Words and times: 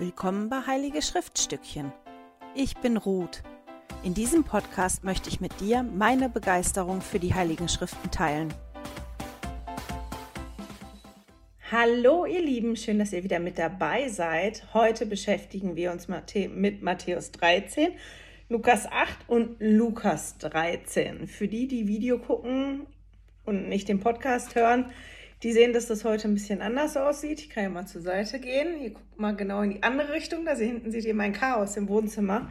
Willkommen 0.00 0.48
bei 0.48 0.60
Heilige 0.64 1.02
Schriftstückchen. 1.02 1.92
Ich 2.54 2.76
bin 2.76 2.96
Ruth. 2.96 3.42
In 4.04 4.14
diesem 4.14 4.44
Podcast 4.44 5.02
möchte 5.02 5.28
ich 5.28 5.40
mit 5.40 5.60
dir 5.60 5.82
meine 5.82 6.28
Begeisterung 6.28 7.00
für 7.00 7.18
die 7.18 7.34
Heiligen 7.34 7.68
Schriften 7.68 8.08
teilen. 8.12 8.54
Hallo 11.72 12.26
ihr 12.26 12.40
Lieben, 12.40 12.76
schön, 12.76 13.00
dass 13.00 13.12
ihr 13.12 13.24
wieder 13.24 13.40
mit 13.40 13.58
dabei 13.58 14.08
seid. 14.08 14.72
Heute 14.72 15.04
beschäftigen 15.04 15.74
wir 15.74 15.90
uns 15.90 16.06
mit 16.06 16.80
Matthäus 16.80 17.32
13, 17.32 17.88
Lukas 18.48 18.86
8 18.86 19.28
und 19.28 19.56
Lukas 19.58 20.38
13. 20.38 21.26
Für 21.26 21.48
die, 21.48 21.66
die 21.66 21.88
Video 21.88 22.20
gucken 22.20 22.86
und 23.44 23.68
nicht 23.68 23.88
den 23.88 23.98
Podcast 23.98 24.54
hören, 24.54 24.92
die 25.42 25.52
sehen, 25.52 25.72
dass 25.72 25.86
das 25.86 26.04
heute 26.04 26.28
ein 26.28 26.34
bisschen 26.34 26.62
anders 26.62 26.96
aussieht. 26.96 27.40
Ich 27.40 27.50
kann 27.50 27.62
ja 27.64 27.70
mal 27.70 27.86
zur 27.86 28.00
Seite 28.00 28.40
gehen. 28.40 28.80
Ihr 28.82 28.90
guckt 28.90 29.18
mal 29.18 29.36
genau 29.36 29.62
in 29.62 29.70
die 29.70 29.82
andere 29.82 30.12
Richtung. 30.12 30.44
Da 30.44 30.54
hinten 30.54 30.90
seht 30.90 31.04
ihr 31.04 31.14
mein 31.14 31.32
Chaos 31.32 31.76
im 31.76 31.88
Wohnzimmer. 31.88 32.50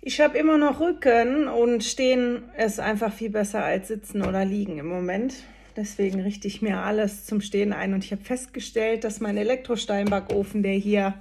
Ich 0.00 0.20
habe 0.20 0.36
immer 0.36 0.58
noch 0.58 0.80
Rücken 0.80 1.46
und 1.46 1.84
stehen 1.84 2.42
ist 2.58 2.80
einfach 2.80 3.12
viel 3.12 3.30
besser 3.30 3.62
als 3.62 3.88
sitzen 3.88 4.22
oder 4.22 4.44
liegen 4.44 4.78
im 4.78 4.86
Moment. 4.86 5.34
Deswegen 5.76 6.20
richte 6.20 6.48
ich 6.48 6.60
mir 6.60 6.78
alles 6.78 7.24
zum 7.24 7.40
Stehen 7.40 7.72
ein 7.72 7.94
und 7.94 8.04
ich 8.04 8.12
habe 8.12 8.24
festgestellt, 8.24 9.04
dass 9.04 9.20
mein 9.20 9.36
Elektrosteinbackofen, 9.36 10.62
der 10.62 10.72
hier 10.72 11.14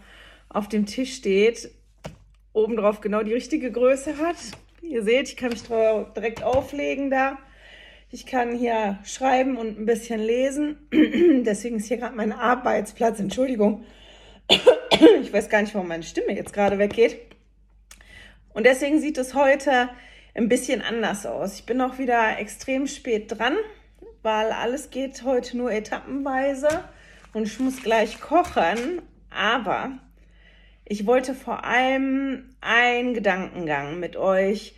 auf 0.50 0.68
dem 0.68 0.86
Tisch 0.86 1.16
steht, 1.16 1.70
obendrauf 2.54 3.02
genau 3.02 3.24
die 3.24 3.34
richtige 3.34 3.72
Größe 3.72 4.18
hat. 4.18 4.36
Ihr 4.82 5.04
seht, 5.04 5.30
ich 5.30 5.38
kann 5.38 5.52
mich 5.52 5.64
direkt 5.64 6.44
auflegen 6.44 7.12
da. 7.12 7.38
Ich 8.14 8.26
kann 8.26 8.58
hier 8.58 9.00
schreiben 9.06 9.56
und 9.56 9.80
ein 9.80 9.86
bisschen 9.86 10.20
lesen. 10.20 10.76
Deswegen 11.46 11.78
ist 11.78 11.88
hier 11.88 11.96
gerade 11.96 12.16
mein 12.16 12.34
Arbeitsplatz. 12.34 13.20
Entschuldigung. 13.20 13.86
Ich 15.24 15.34
weiß 15.34 15.50
gar 15.50 15.62
nicht, 15.62 15.74
warum 15.74 15.88
meine 15.88 16.04
Stimme 16.04 16.36
jetzt 16.36 16.54
gerade 16.54 16.78
weggeht. 16.78 17.18
Und 18.54 18.68
deswegen 18.68 19.00
sieht 19.00 19.18
es 19.18 19.34
heute 19.34 19.90
ein 20.36 20.48
bisschen 20.48 20.84
anders 20.84 21.26
aus. 21.26 21.56
Ich 21.56 21.66
bin 21.66 21.82
auch 21.82 21.98
wieder 21.98 22.38
extrem 22.38 22.86
spät 22.86 23.32
dran, 23.32 23.56
weil 24.22 24.52
alles 24.52 24.92
geht 24.92 25.24
heute 25.24 25.58
nur 25.58 25.72
etappenweise 25.72 26.84
und 27.34 27.48
ich 27.48 27.60
muss 27.60 27.82
gleich 27.82 28.22
kochen. 28.22 29.02
Aber 29.32 29.98
ich 30.86 31.08
wollte 31.08 31.34
vor 31.34 31.64
allem 31.64 32.54
einen 32.60 33.16
Gedankengang 33.16 34.00
mit 34.00 34.18
euch 34.18 34.76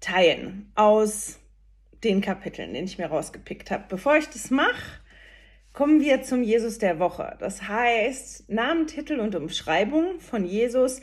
teilen 0.00 0.72
aus 0.74 1.39
den 2.04 2.20
Kapiteln, 2.20 2.74
den 2.74 2.84
ich 2.84 2.98
mir 2.98 3.06
rausgepickt 3.06 3.70
habe. 3.70 3.84
Bevor 3.88 4.16
ich 4.16 4.28
das 4.28 4.50
mache, 4.50 5.00
kommen 5.72 6.00
wir 6.00 6.22
zum 6.22 6.42
Jesus 6.42 6.78
der 6.78 6.98
Woche. 6.98 7.36
Das 7.38 7.68
heißt, 7.68 8.50
Namen, 8.50 8.86
Titel 8.86 9.20
und 9.20 9.34
Umschreibung 9.34 10.20
von 10.20 10.44
Jesus, 10.44 11.00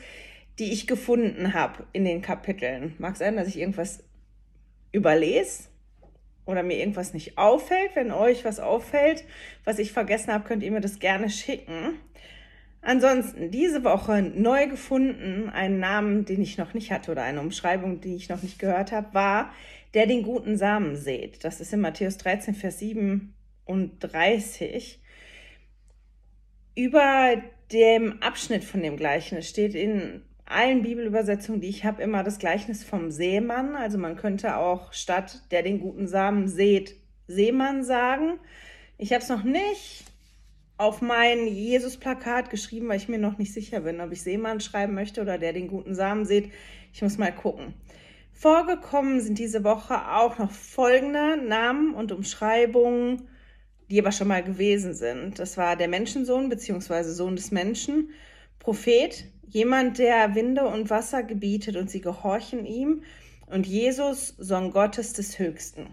die 0.60 0.72
ich 0.72 0.88
gefunden 0.88 1.54
habe 1.54 1.86
in 1.94 2.04
den 2.04 2.22
Kapiteln. 2.22 2.96
Mag 2.98 3.16
sein, 3.16 3.36
dass 3.36 3.48
ich 3.48 3.60
irgendwas 3.60 4.04
überlese 4.92 5.70
oder 6.46 6.64
mir 6.64 6.78
irgendwas 6.80 7.14
nicht 7.14 7.38
auffällt. 7.38 7.96
Wenn 7.96 8.12
euch 8.12 8.44
was 8.44 8.60
auffällt, 8.60 9.24
was 9.64 9.80
ich 9.80 9.92
vergessen 9.92 10.34
habe, 10.34 10.46
könnt 10.46 10.64
ihr 10.64 10.72
mir 10.72 10.82
das 10.82 11.00
gerne 11.00 11.30
schicken. 11.30 12.00
Ansonsten 12.82 13.52
diese 13.52 13.84
Woche 13.84 14.22
neu 14.22 14.68
gefunden, 14.68 15.50
einen 15.50 15.80
Namen, 15.80 16.26
den 16.26 16.42
ich 16.42 16.58
noch 16.58 16.74
nicht 16.74 16.92
hatte 16.92 17.12
oder 17.12 17.24
eine 17.24 17.42
Umschreibung, 17.42 18.02
die 18.02 18.16
ich 18.16 18.30
noch 18.30 18.42
nicht 18.42 18.60
gehört 18.60 18.92
habe, 18.92 19.14
war 19.14 19.52
der 19.94 20.08
den 20.08 20.24
guten 20.24 20.58
Samen 20.58 20.96
sät. 20.96 21.44
Das 21.44 21.62
ist 21.62 21.74
in 21.74 21.82
Matthäus 21.82 22.18
13, 22.18 22.56
Vers 22.56 22.80
37. 22.80 25.00
Über 26.76 27.42
dem 27.72 28.22
Abschnitt 28.22 28.64
von 28.64 28.82
dem 28.82 28.98
Gleichnis 28.98 29.50
steht 29.50 29.76
in 29.76 30.22
allen 30.46 30.84
Bibelübersetzungen, 30.84 31.62
die 31.62 31.68
ich 31.68 31.84
habe, 31.84 32.02
immer 32.02 32.24
das 32.24 32.40
Gleichnis 32.40 32.84
vom 32.84 33.12
Seemann. 33.12 33.76
Also 33.76 33.98
man 33.98 34.16
könnte 34.16 34.58
auch 34.58 34.94
statt 34.94 35.42
der 35.52 35.64
den 35.64 35.80
guten 35.80 36.08
Samen 36.08 36.48
sät, 36.48 36.96
Seemann 37.28 37.84
sagen. 37.84 38.40
Ich 38.98 39.12
habe 39.12 39.22
es 39.22 39.30
noch 39.30 39.44
nicht 39.44 40.06
auf 40.78 41.02
mein 41.02 41.48
Jesus-Plakat 41.48 42.50
geschrieben, 42.50 42.88
weil 42.88 42.98
ich 42.98 43.10
mir 43.10 43.18
noch 43.18 43.38
nicht 43.38 43.54
sicher 43.54 43.82
bin, 43.82 44.00
ob 44.00 44.12
ich 44.12 44.22
Seemann 44.22 44.60
schreiben 44.60 44.94
möchte 44.94 45.22
oder 45.22 45.38
der 45.38 45.52
den 45.52 45.68
guten 45.68 45.96
Samen 45.96 46.26
sät. 46.26 46.52
Ich 46.94 47.02
muss 47.02 47.18
mal 47.18 47.34
gucken. 47.34 47.74
Vorgekommen 48.40 49.20
sind 49.20 49.40
diese 49.40 49.64
Woche 49.64 50.12
auch 50.12 50.38
noch 50.38 50.52
folgende 50.52 51.38
Namen 51.38 51.96
und 51.96 52.12
Umschreibungen, 52.12 53.28
die 53.90 54.00
aber 54.00 54.12
schon 54.12 54.28
mal 54.28 54.44
gewesen 54.44 54.94
sind. 54.94 55.40
Das 55.40 55.58
war 55.58 55.76
der 55.76 55.88
Menschensohn 55.88 56.48
bzw. 56.48 57.02
Sohn 57.06 57.36
des 57.36 57.50
Menschen, 57.50 58.12
Prophet, 58.60 59.26
jemand, 59.48 59.98
der 59.98 60.36
Winde 60.36 60.68
und 60.68 60.92
Wasser 60.92 61.24
gebietet 61.24 61.78
und 61.78 61.90
sie 61.90 62.00
gehorchen 62.00 62.64
ihm, 62.68 63.02
und 63.48 63.66
Jesus, 63.66 64.36
Sohn 64.38 64.70
Gottes 64.70 65.14
des 65.14 65.40
Höchsten. 65.40 65.88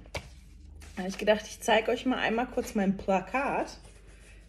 Da 0.96 0.98
habe 0.98 1.08
ich 1.08 1.16
gedacht, 1.16 1.46
ich 1.46 1.60
zeige 1.60 1.92
euch 1.92 2.04
mal 2.04 2.18
einmal 2.18 2.46
kurz 2.46 2.74
mein 2.74 2.98
Plakat. 2.98 3.78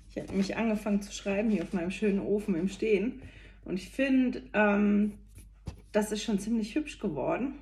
Ich 0.09 0.17
habe 0.17 0.27
nämlich 0.31 0.57
angefangen 0.57 1.01
zu 1.01 1.13
schreiben 1.13 1.49
hier 1.49 1.63
auf 1.63 1.71
meinem 1.71 1.91
schönen 1.91 2.19
Ofen 2.19 2.55
im 2.55 2.67
Stehen. 2.67 3.21
Und 3.63 3.75
ich 3.75 3.89
finde, 3.89 4.41
ähm, 4.53 5.13
das 5.93 6.11
ist 6.11 6.23
schon 6.23 6.39
ziemlich 6.39 6.75
hübsch 6.75 6.99
geworden. 6.99 7.59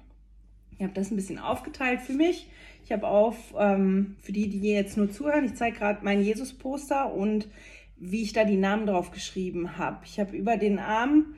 Ich 0.84 0.86
habe 0.86 1.00
das 1.00 1.12
ein 1.12 1.16
bisschen 1.16 1.40
aufgeteilt 1.40 2.02
für 2.02 2.12
mich. 2.12 2.50
Ich 2.84 2.92
habe 2.92 3.08
auf, 3.08 3.56
ähm, 3.58 4.18
für 4.20 4.34
die, 4.34 4.50
die 4.50 4.60
jetzt 4.68 4.98
nur 4.98 5.10
zuhören, 5.10 5.46
ich 5.46 5.56
zeige 5.56 5.78
gerade 5.78 6.04
mein 6.04 6.22
Jesus-Poster 6.22 7.14
und 7.14 7.48
wie 7.96 8.22
ich 8.22 8.34
da 8.34 8.44
die 8.44 8.58
Namen 8.58 8.86
drauf 8.86 9.12
geschrieben 9.12 9.78
habe. 9.78 10.00
Ich 10.04 10.20
habe 10.20 10.36
über 10.36 10.58
den 10.58 10.80
Arm 10.80 11.36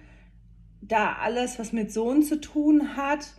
da 0.82 1.18
alles, 1.22 1.60
was 1.60 1.74
mit 1.74 1.94
Sohn 1.94 2.24
zu 2.24 2.42
tun 2.42 2.98
hat. 2.98 3.36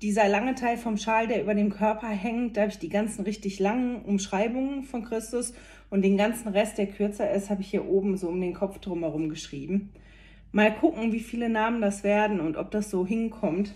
Dieser 0.00 0.26
lange 0.26 0.54
Teil 0.54 0.78
vom 0.78 0.96
Schal, 0.96 1.28
der 1.28 1.42
über 1.42 1.54
dem 1.54 1.68
Körper 1.68 2.08
hängt, 2.08 2.56
da 2.56 2.62
habe 2.62 2.72
ich 2.72 2.78
die 2.78 2.88
ganzen 2.88 3.24
richtig 3.24 3.58
langen 3.58 4.00
Umschreibungen 4.00 4.84
von 4.84 5.04
Christus 5.04 5.52
und 5.90 6.00
den 6.00 6.16
ganzen 6.16 6.48
Rest, 6.48 6.78
der 6.78 6.86
kürzer 6.86 7.30
ist, 7.30 7.50
habe 7.50 7.60
ich 7.60 7.68
hier 7.68 7.84
oben 7.84 8.16
so 8.16 8.28
um 8.28 8.40
den 8.40 8.54
Kopf 8.54 8.78
drumherum 8.78 9.28
geschrieben. 9.28 9.90
Mal 10.50 10.74
gucken, 10.74 11.12
wie 11.12 11.20
viele 11.20 11.50
Namen 11.50 11.82
das 11.82 12.04
werden 12.04 12.40
und 12.40 12.56
ob 12.56 12.70
das 12.70 12.88
so 12.88 13.06
hinkommt 13.06 13.74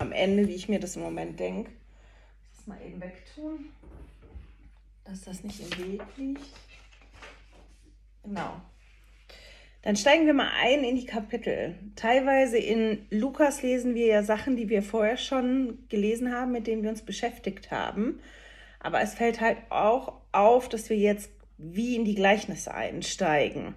am 0.00 0.12
Ende, 0.12 0.48
wie 0.48 0.54
ich 0.54 0.68
mir 0.68 0.80
das 0.80 0.96
im 0.96 1.02
Moment 1.02 1.38
denke. 1.38 1.70
Das 2.56 2.66
mal 2.66 2.78
eben 2.84 3.00
wegtun, 3.00 3.66
dass 5.04 5.22
das 5.22 5.44
nicht 5.44 5.60
im 5.60 5.78
Weg 5.78 6.02
liegt. 6.16 6.40
Genau. 8.24 8.60
Dann 9.82 9.96
steigen 9.96 10.26
wir 10.26 10.34
mal 10.34 10.50
ein 10.62 10.84
in 10.84 10.96
die 10.96 11.06
Kapitel. 11.06 11.74
Teilweise 11.96 12.58
in 12.58 13.06
Lukas 13.10 13.62
lesen 13.62 13.94
wir 13.94 14.06
ja 14.06 14.22
Sachen, 14.22 14.56
die 14.56 14.68
wir 14.68 14.82
vorher 14.82 15.16
schon 15.16 15.86
gelesen 15.88 16.32
haben, 16.32 16.52
mit 16.52 16.66
denen 16.66 16.82
wir 16.82 16.90
uns 16.90 17.02
beschäftigt 17.02 17.70
haben. 17.70 18.20
Aber 18.78 19.00
es 19.00 19.14
fällt 19.14 19.40
halt 19.40 19.58
auch 19.70 20.20
auf, 20.32 20.68
dass 20.68 20.90
wir 20.90 20.98
jetzt 20.98 21.30
wie 21.56 21.96
in 21.96 22.04
die 22.04 22.14
Gleichnisse 22.14 22.74
einsteigen. 22.74 23.74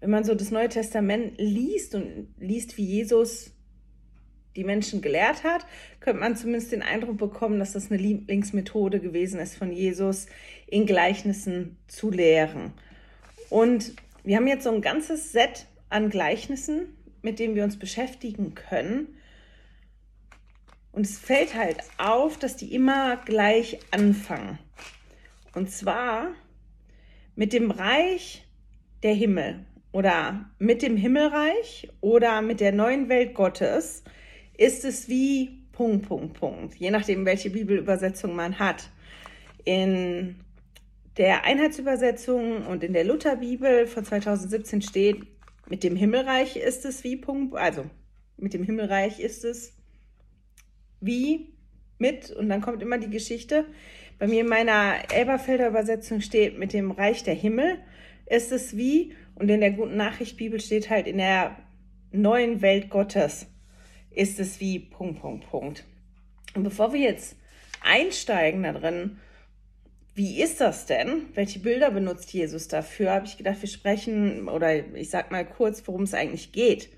Wenn 0.00 0.10
man 0.10 0.24
so 0.24 0.34
das 0.34 0.50
Neue 0.50 0.68
Testament 0.68 1.34
liest 1.38 1.94
und 1.94 2.28
liest, 2.38 2.76
wie 2.76 2.84
Jesus 2.84 3.55
die 4.56 4.64
Menschen 4.64 5.02
gelehrt 5.02 5.44
hat, 5.44 5.66
könnte 6.00 6.20
man 6.20 6.36
zumindest 6.36 6.72
den 6.72 6.82
Eindruck 6.82 7.18
bekommen, 7.18 7.58
dass 7.58 7.72
das 7.72 7.90
eine 7.90 8.00
Lieblingsmethode 8.00 9.00
gewesen 9.00 9.38
ist 9.38 9.56
von 9.56 9.70
Jesus, 9.70 10.26
in 10.66 10.86
Gleichnissen 10.86 11.76
zu 11.86 12.10
lehren. 12.10 12.72
Und 13.50 13.94
wir 14.24 14.36
haben 14.36 14.48
jetzt 14.48 14.64
so 14.64 14.72
ein 14.72 14.80
ganzes 14.80 15.32
Set 15.32 15.66
an 15.88 16.10
Gleichnissen, 16.10 16.96
mit 17.22 17.38
dem 17.38 17.54
wir 17.54 17.64
uns 17.64 17.78
beschäftigen 17.78 18.54
können. 18.54 19.16
Und 20.92 21.06
es 21.06 21.18
fällt 21.18 21.54
halt 21.54 21.78
auf, 21.98 22.38
dass 22.38 22.56
die 22.56 22.74
immer 22.74 23.18
gleich 23.18 23.78
anfangen. 23.90 24.58
Und 25.54 25.70
zwar 25.70 26.28
mit 27.34 27.52
dem 27.52 27.70
Reich 27.70 28.46
der 29.02 29.14
Himmel 29.14 29.64
oder 29.92 30.50
mit 30.58 30.82
dem 30.82 30.96
Himmelreich 30.96 31.88
oder 32.00 32.42
mit 32.42 32.60
der 32.60 32.72
neuen 32.72 33.08
Welt 33.08 33.34
Gottes 33.34 34.04
ist 34.56 34.84
es 34.84 35.08
wie 35.08 35.66
Punkt, 35.72 36.08
Punkt, 36.08 36.40
Punkt, 36.40 36.74
je 36.76 36.90
nachdem, 36.90 37.26
welche 37.26 37.50
Bibelübersetzung 37.50 38.34
man 38.34 38.58
hat. 38.58 38.90
In 39.64 40.36
der 41.16 41.44
Einheitsübersetzung 41.44 42.66
und 42.66 42.82
in 42.82 42.92
der 42.92 43.04
Lutherbibel 43.04 43.86
von 43.86 44.04
2017 44.04 44.82
steht, 44.82 45.26
mit 45.68 45.82
dem 45.82 45.96
Himmelreich 45.96 46.56
ist 46.56 46.84
es 46.84 47.04
wie 47.04 47.16
Punkt, 47.16 47.56
also 47.56 47.84
mit 48.36 48.54
dem 48.54 48.62
Himmelreich 48.62 49.20
ist 49.20 49.44
es 49.44 49.74
wie 51.00 51.52
mit 51.98 52.30
und 52.30 52.48
dann 52.48 52.60
kommt 52.60 52.82
immer 52.82 52.98
die 52.98 53.10
Geschichte. 53.10 53.66
Bei 54.18 54.26
mir 54.26 54.42
in 54.42 54.48
meiner 54.48 54.96
Elberfelder 55.12 55.68
Übersetzung 55.68 56.20
steht, 56.20 56.58
mit 56.58 56.72
dem 56.72 56.90
Reich 56.90 57.22
der 57.22 57.34
Himmel 57.34 57.78
ist 58.26 58.52
es 58.52 58.76
wie 58.76 59.14
und 59.34 59.50
in 59.50 59.60
der 59.60 59.72
Guten 59.72 59.96
Nachricht 59.96 60.36
Bibel 60.36 60.60
steht 60.60 60.88
halt 60.88 61.06
in 61.06 61.18
der 61.18 61.56
neuen 62.12 62.62
Welt 62.62 62.88
Gottes 62.88 63.46
ist 64.16 64.40
es 64.40 64.58
wie 64.60 64.80
Punkt, 64.80 65.20
Punkt, 65.20 65.48
Punkt. 65.48 65.84
Und 66.54 66.64
bevor 66.64 66.92
wir 66.92 67.00
jetzt 67.00 67.36
einsteigen 67.82 68.62
da 68.62 68.72
drin, 68.72 69.18
wie 70.14 70.42
ist 70.42 70.62
das 70.62 70.86
denn? 70.86 71.26
Welche 71.34 71.58
Bilder 71.58 71.90
benutzt 71.90 72.32
Jesus 72.32 72.68
dafür? 72.68 73.12
Habe 73.12 73.26
ich 73.26 73.36
gedacht, 73.36 73.60
wir 73.60 73.68
sprechen 73.68 74.48
oder 74.48 74.94
ich 74.94 75.10
sag 75.10 75.30
mal 75.30 75.44
kurz, 75.44 75.86
worum 75.86 76.04
es 76.04 76.14
eigentlich 76.14 76.52
geht. 76.52 76.88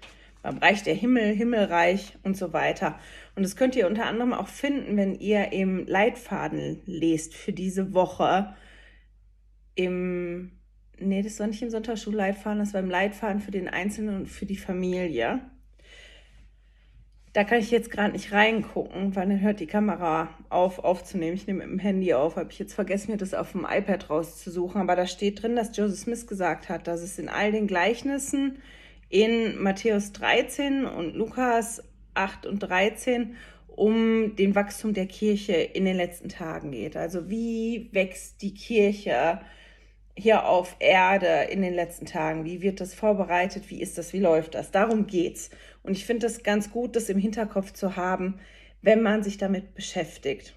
Beim 0.43 0.59
Reich 0.59 0.85
der 0.85 0.95
Himmel, 0.95 1.35
Himmelreich 1.35 2.17
und 2.23 2.37
so 2.37 2.53
weiter. 2.53 3.01
Und 3.35 3.43
das 3.43 3.57
könnt 3.57 3.75
ihr 3.75 3.89
unter 3.89 4.07
anderem 4.07 4.33
auch 4.33 4.47
finden, 4.47 4.97
wenn 4.97 5.17
ihr 5.17 5.53
im 5.53 5.85
Leitfaden 5.85 6.81
lest 6.87 7.35
für 7.35 7.53
diese 7.53 7.93
Woche. 7.93 8.55
Im, 9.75 10.53
nee, 11.01 11.23
das 11.23 11.41
war 11.41 11.49
nicht 11.49 11.63
im 11.63 11.71
Sonntagsschulleitfaden, 11.71 12.61
das 12.61 12.73
war 12.73 12.81
im 12.81 12.91
Leitfaden 12.91 13.41
für 13.41 13.51
den 13.51 13.69
Einzelnen 13.69 14.15
und 14.15 14.27
für 14.29 14.47
die 14.47 14.57
Familie. 14.57 15.41
Da 17.39 17.45
kann 17.45 17.61
ich 17.61 17.71
jetzt 17.71 17.93
gerade 17.93 18.11
nicht 18.11 18.33
reingucken, 18.33 19.15
weil 19.15 19.29
dann 19.29 19.41
hört 19.41 19.61
die 19.61 19.69
Kamera 19.69 20.29
auf, 20.49 20.81
aufzunehmen. 20.81 21.37
Ich 21.37 21.47
nehme 21.47 21.61
mit 21.61 21.71
dem 21.71 21.79
Handy 21.79 22.13
auf. 22.13 22.35
Habe 22.35 22.51
ich 22.51 22.59
jetzt 22.59 22.75
vergessen, 22.75 23.13
mir 23.13 23.17
das 23.17 23.33
auf 23.33 23.53
dem 23.53 23.65
iPad 23.65 24.11
rauszusuchen. 24.11 24.81
Aber 24.81 24.97
da 24.97 25.07
steht 25.07 25.41
drin, 25.41 25.55
dass 25.55 25.77
Joseph 25.77 26.01
Smith 26.01 26.27
gesagt 26.27 26.69
hat, 26.69 26.89
dass 26.89 27.01
es 27.01 27.17
in 27.17 27.29
all 27.29 27.53
den 27.53 27.69
Gleichnissen 27.69 28.59
in 29.09 29.57
Matthäus 29.63 30.11
13 30.15 30.85
und 30.85 31.15
Lukas 31.15 31.85
8 32.15 32.45
und 32.45 32.59
13 32.59 33.37
um 33.69 34.35
den 34.35 34.57
Wachstum 34.57 34.93
der 34.93 35.07
Kirche 35.07 35.53
in 35.53 35.85
den 35.85 35.97
letzten 35.97 36.31
Tagen 36.31 36.73
geht. 36.73 36.97
Also 36.97 37.31
wie 37.31 37.89
wächst 37.93 38.43
die 38.43 38.55
Kirche 38.55 39.39
hier 40.17 40.49
auf 40.49 40.75
Erde 40.81 41.47
in 41.53 41.63
den 41.63 41.75
letzten 41.75 42.07
Tagen? 42.07 42.45
Wie 42.45 42.63
wird 42.63 42.81
das 42.81 42.95
vorbereitet? 42.95 43.71
Wie 43.71 43.81
ist 43.81 43.97
das? 43.97 44.13
Wie 44.13 44.19
läuft 44.19 44.57
das? 44.57 44.73
Darum 44.73 45.07
geht's. 45.07 45.51
Und 45.83 45.93
ich 45.93 46.05
finde 46.05 46.27
es 46.27 46.43
ganz 46.43 46.71
gut, 46.71 46.97
das 46.97 47.09
im 47.09 47.19
Hinterkopf 47.19 47.73
zu 47.73 47.97
haben, 47.97 48.41
wenn 48.83 49.03
man 49.03 49.23
sich 49.23 49.39
damit 49.39 49.75
beschäftigt. 49.75 50.55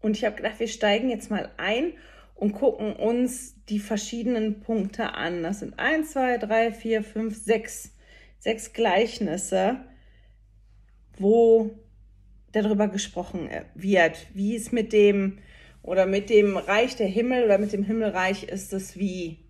Und 0.00 0.16
ich 0.16 0.24
habe 0.24 0.36
gedacht, 0.36 0.60
wir 0.60 0.68
steigen 0.68 1.10
jetzt 1.10 1.30
mal 1.30 1.50
ein 1.56 1.92
und 2.34 2.52
gucken 2.52 2.94
uns 2.94 3.56
die 3.68 3.80
verschiedenen 3.80 4.60
Punkte 4.60 5.14
an. 5.14 5.42
Das 5.42 5.60
sind 5.60 5.78
1, 5.78 6.12
2, 6.12 6.38
3, 6.38 6.72
4, 6.72 7.02
5, 7.02 7.36
6. 7.36 7.94
Sechs 8.40 8.72
Gleichnisse, 8.72 9.80
wo 11.18 11.76
darüber 12.52 12.86
gesprochen 12.86 13.50
wird, 13.74 14.28
wie 14.32 14.54
es 14.54 14.70
mit 14.70 14.92
dem 14.92 15.38
oder 15.82 16.06
mit 16.06 16.30
dem 16.30 16.56
Reich 16.56 16.94
der 16.94 17.08
Himmel 17.08 17.44
oder 17.44 17.58
mit 17.58 17.72
dem 17.72 17.82
Himmelreich 17.82 18.44
ist 18.44 18.72
es 18.72 18.96
wie. 18.96 19.47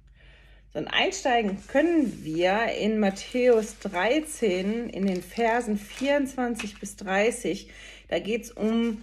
Dann 0.79 0.87
einsteigen 0.87 1.59
können 1.67 2.23
wir 2.23 2.67
in 2.67 3.01
Matthäus 3.01 3.81
13 3.81 4.89
in 4.89 5.07
den 5.09 5.25
Versen 5.25 5.77
24 5.77 6.79
bis 6.79 6.95
30. 6.95 7.69
Da 8.07 8.21
geht 8.21 8.45
es 8.45 8.53
um 8.53 9.03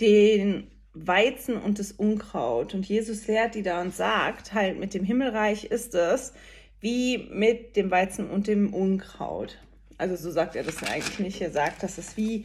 den 0.00 0.70
Weizen 0.94 1.56
und 1.56 1.80
das 1.80 1.90
Unkraut. 1.90 2.74
Und 2.74 2.86
Jesus 2.86 3.26
lehrt 3.26 3.56
die 3.56 3.64
da 3.64 3.80
und 3.80 3.92
sagt, 3.92 4.54
halt 4.54 4.78
mit 4.78 4.94
dem 4.94 5.02
Himmelreich 5.02 5.64
ist 5.64 5.96
es 5.96 6.32
wie 6.78 7.18
mit 7.32 7.74
dem 7.74 7.90
Weizen 7.90 8.30
und 8.30 8.46
dem 8.46 8.72
Unkraut. 8.72 9.58
Also 9.98 10.14
so 10.14 10.30
sagt 10.30 10.54
er 10.54 10.62
das 10.62 10.80
eigentlich 10.84 11.18
nicht. 11.18 11.40
Er 11.40 11.50
sagt, 11.50 11.82
das 11.82 11.98
ist 11.98 12.16
wie 12.16 12.44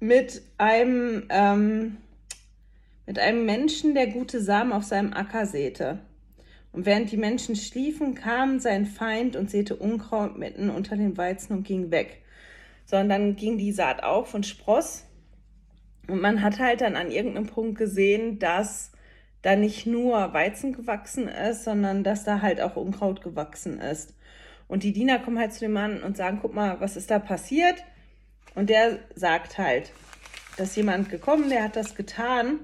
mit 0.00 0.42
einem, 0.58 1.26
ähm, 1.28 1.96
mit 3.06 3.20
einem 3.20 3.46
Menschen, 3.46 3.94
der 3.94 4.08
gute 4.08 4.40
Samen 4.40 4.72
auf 4.72 4.82
seinem 4.82 5.12
Acker 5.12 5.46
säte. 5.46 6.00
Und 6.74 6.86
während 6.86 7.12
die 7.12 7.16
Menschen 7.16 7.54
schliefen, 7.54 8.16
kam 8.16 8.58
sein 8.58 8.84
Feind 8.84 9.36
und 9.36 9.48
säte 9.48 9.76
Unkraut 9.76 10.36
mitten 10.36 10.70
unter 10.70 10.96
den 10.96 11.16
Weizen 11.16 11.56
und 11.56 11.62
ging 11.62 11.92
weg. 11.92 12.20
Sondern 12.84 13.08
dann 13.08 13.36
ging 13.36 13.58
die 13.58 13.70
Saat 13.70 14.02
auf 14.02 14.34
und 14.34 14.44
spross. 14.44 15.04
Und 16.08 16.20
man 16.20 16.42
hat 16.42 16.58
halt 16.58 16.80
dann 16.80 16.96
an 16.96 17.12
irgendeinem 17.12 17.46
Punkt 17.46 17.78
gesehen, 17.78 18.40
dass 18.40 18.90
da 19.40 19.54
nicht 19.54 19.86
nur 19.86 20.32
Weizen 20.34 20.72
gewachsen 20.72 21.28
ist, 21.28 21.62
sondern 21.62 22.02
dass 22.02 22.24
da 22.24 22.42
halt 22.42 22.60
auch 22.60 22.74
Unkraut 22.74 23.22
gewachsen 23.22 23.78
ist. 23.78 24.12
Und 24.66 24.82
die 24.82 24.92
Diener 24.92 25.20
kommen 25.20 25.38
halt 25.38 25.52
zu 25.52 25.60
dem 25.60 25.72
Mann 25.74 26.02
und 26.02 26.16
sagen, 26.16 26.40
guck 26.42 26.54
mal, 26.54 26.80
was 26.80 26.96
ist 26.96 27.08
da 27.08 27.20
passiert? 27.20 27.84
Und 28.56 28.68
der 28.68 28.98
sagt 29.14 29.58
halt, 29.58 29.92
dass 30.56 30.74
jemand 30.74 31.08
gekommen, 31.08 31.50
der 31.50 31.62
hat 31.62 31.76
das 31.76 31.94
getan 31.94 32.58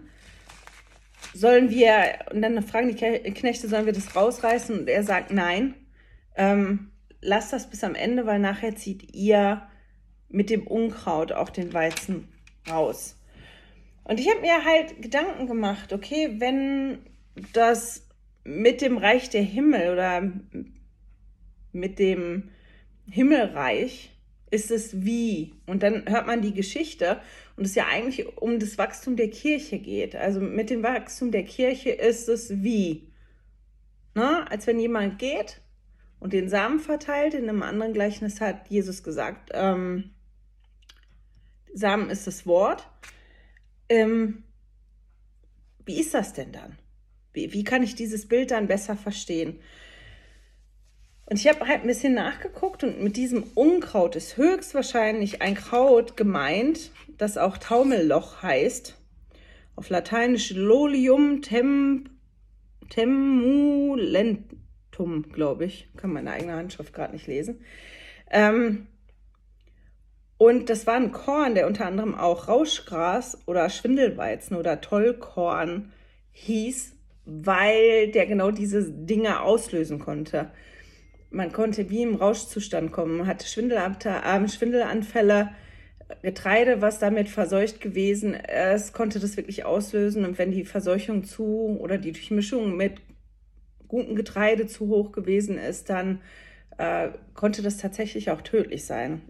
sollen 1.35 1.71
wir, 1.71 2.19
und 2.33 2.43
dann 2.43 2.63
fragen 2.63 2.89
die 2.89 3.33
Knechte, 3.33 3.69
sollen 3.69 3.87
wir 3.87 3.93
das 3.93 4.17
rausreißen? 4.17 4.81
Und 4.81 4.89
er 4.89 5.05
sagt, 5.05 5.33
nein, 5.33 5.75
ähm, 6.37 6.91
lasst 7.21 7.53
das 7.53 7.71
bis 7.71 7.85
am 7.85 7.95
Ende, 7.95 8.27
weil 8.27 8.39
nachher 8.39 8.77
zieht 8.77 9.15
ihr 9.15 9.63
mit 10.29 10.51
dem 10.51 10.67
Unkraut 10.67 11.33
auch 11.33 11.51
den 11.51 11.73
Weizen 11.73 12.29
raus. 12.69 13.17
Und 14.05 14.19
ich 14.19 14.29
habe 14.29 14.41
mir 14.41 14.65
halt 14.65 15.03
Gedanken 15.03 15.47
gemacht, 15.47 15.93
okay, 15.93 16.37
wenn 16.39 16.99
das 17.53 18.09
mit 18.45 18.81
dem 18.81 18.97
Reich 18.97 19.31
der 19.31 19.43
Himmel 19.43 19.93
oder 19.93 20.33
mit 21.73 21.99
dem 21.99 22.51
Himmelreich 23.09 24.11
ist 24.51 24.71
es 24.71 25.05
wie. 25.05 25.55
Und 25.67 25.83
dann 25.83 26.09
hört 26.09 26.27
man 26.27 26.43
die 26.43 26.55
Geschichte 26.55 27.21
und 27.61 27.67
es 27.67 27.75
ja 27.75 27.89
eigentlich 27.89 28.39
um 28.39 28.59
das 28.59 28.79
Wachstum 28.79 29.17
der 29.17 29.29
Kirche 29.29 29.79
geht. 29.79 30.17
Also 30.17 30.41
mit 30.41 30.71
dem 30.71 30.83
Wachstum 30.83 31.31
der 31.31 31.45
Kirche 31.45 31.91
ist 31.91 32.27
es 32.27 32.63
wie. 32.63 33.13
Ne? 34.15 34.51
Als 34.51 34.67
wenn 34.67 34.81
jemand 34.81 35.19
geht 35.19 35.61
und 36.21 36.33
den 36.33 36.49
Samen 36.49 36.81
verteilt. 36.81 37.35
In 37.35 37.51
einem 37.51 37.63
anderen 37.63 37.93
Gleichnis 37.93 38.41
hat 38.41 38.71
Jesus 38.71 39.03
gesagt, 39.03 39.51
ähm, 39.53 40.15
Samen 41.75 42.09
ist 42.09 42.27
das 42.27 42.47
Wort. 42.47 42.89
Ähm, 43.91 44.45
wie 45.85 46.01
ist 46.01 46.15
das 46.15 46.33
denn 46.33 46.53
dann? 46.53 46.79
Wie, 47.35 47.53
wie 47.53 47.65
kann 47.65 47.83
ich 47.83 47.95
dieses 47.95 48.27
Bild 48.27 48.53
dann 48.53 48.69
besser 48.69 48.97
verstehen? 48.97 49.61
Und 51.31 51.39
ich 51.39 51.47
habe 51.49 51.67
halt 51.69 51.83
ein 51.83 51.87
bisschen 51.87 52.15
nachgeguckt 52.15 52.83
und 52.83 53.01
mit 53.01 53.17
diesem 53.17 53.45
Unkraut 53.55 54.17
ist 54.17 54.37
höchstwahrscheinlich 54.37 55.41
ein 55.43 55.55
Kraut 55.55 56.17
gemeint, 56.17 56.91
das 57.19 57.39
auch 57.39 57.57
Taumelloch 57.57 58.43
heißt. 58.43 58.97
Auf 59.77 59.89
Lateinisch 59.91 60.51
Lolium 60.51 61.41
tem, 61.41 62.11
temulentum, 62.89 64.43
glaube 65.31 65.67
ich. 65.67 65.89
Kann 65.97 66.13
meine 66.13 66.33
eigene 66.33 66.55
Handschrift 66.55 66.93
gerade 66.93 67.13
nicht 67.13 67.29
lesen. 67.29 67.61
Ähm, 68.29 68.89
und 70.37 70.69
das 70.69 70.89
war 70.89 70.97
ein 70.97 71.13
Korn, 71.13 71.55
der 71.55 71.69
unter 71.69 71.87
anderem 71.87 72.17
auch 72.17 72.49
Rauschgras 72.49 73.39
oder 73.47 73.71
Schwindelweizen 73.71 74.57
oder 74.57 74.81
Tollkorn 74.81 75.93
hieß, 76.33 76.97
weil 77.25 78.11
der 78.11 78.27
genau 78.27 78.51
diese 78.51 78.91
Dinge 78.91 79.43
auslösen 79.43 80.01
konnte 80.01 80.51
man 81.31 81.53
konnte 81.53 81.91
wie 81.91 82.03
im 82.03 82.17
Rauschzustand 82.17 82.93
kommen, 82.93 83.19
man 83.19 83.27
hatte 83.27 83.45
äh, 83.45 84.49
Schwindelanfälle, 84.49 85.51
Getreide, 86.23 86.83
was 86.83 86.99
damit 86.99 87.29
verseucht 87.29 87.81
gewesen 87.81 88.35
ist, 88.35 88.93
konnte 88.93 89.21
das 89.21 89.37
wirklich 89.37 89.65
auslösen. 89.65 90.25
Und 90.25 90.39
wenn 90.39 90.51
die 90.51 90.65
Verseuchung 90.65 91.25
zu 91.25 91.79
oder 91.81 91.99
die 91.99 92.13
Durchmischung 92.13 92.77
mit 92.77 93.01
gutem 93.89 94.17
Getreide 94.17 94.67
zu 94.67 94.89
hoch 94.89 95.13
gewesen 95.13 95.59
ist, 95.59 95.89
dann 95.89 96.21
äh, 96.79 97.11
konnte 97.35 97.63
das 97.63 97.77
tatsächlich 97.77 98.31
auch 98.31 98.43
tödlich 98.43 98.85
sein. 98.85 99.23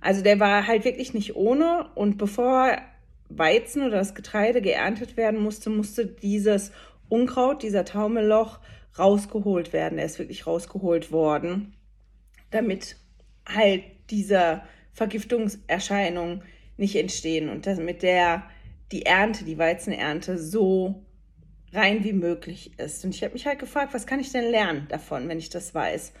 Also 0.00 0.22
der 0.22 0.40
war 0.40 0.66
halt 0.66 0.84
wirklich 0.84 1.14
nicht 1.14 1.36
ohne. 1.36 1.90
Und 1.94 2.18
bevor 2.18 2.78
Weizen 3.28 3.82
oder 3.82 3.98
das 3.98 4.14
Getreide 4.14 4.62
geerntet 4.62 5.16
werden 5.16 5.40
musste, 5.40 5.70
musste 5.70 6.06
dieses 6.06 6.72
Unkraut, 7.08 7.62
dieser 7.62 7.84
Taumelloch, 7.84 8.60
rausgeholt 8.96 9.72
werden. 9.72 9.98
Er 9.98 10.04
ist 10.04 10.18
wirklich 10.18 10.46
rausgeholt 10.46 11.10
worden, 11.12 11.74
damit 12.50 12.96
halt 13.46 13.82
diese 14.10 14.62
Vergiftungserscheinungen 14.92 16.42
nicht 16.76 16.96
entstehen 16.96 17.48
und 17.48 17.66
damit 17.66 18.02
der 18.02 18.44
die 18.92 19.04
Ernte, 19.04 19.44
die 19.44 19.58
Weizenernte 19.58 20.38
so 20.38 21.04
rein 21.72 22.04
wie 22.04 22.12
möglich 22.12 22.78
ist. 22.78 23.04
Und 23.04 23.14
ich 23.14 23.22
habe 23.22 23.34
mich 23.34 23.46
halt 23.46 23.58
gefragt, 23.58 23.92
was 23.92 24.06
kann 24.06 24.20
ich 24.20 24.32
denn 24.32 24.50
lernen 24.50 24.86
davon, 24.88 25.28
wenn 25.28 25.38
ich 25.38 25.50
das 25.50 25.74
weiß? 25.74 26.12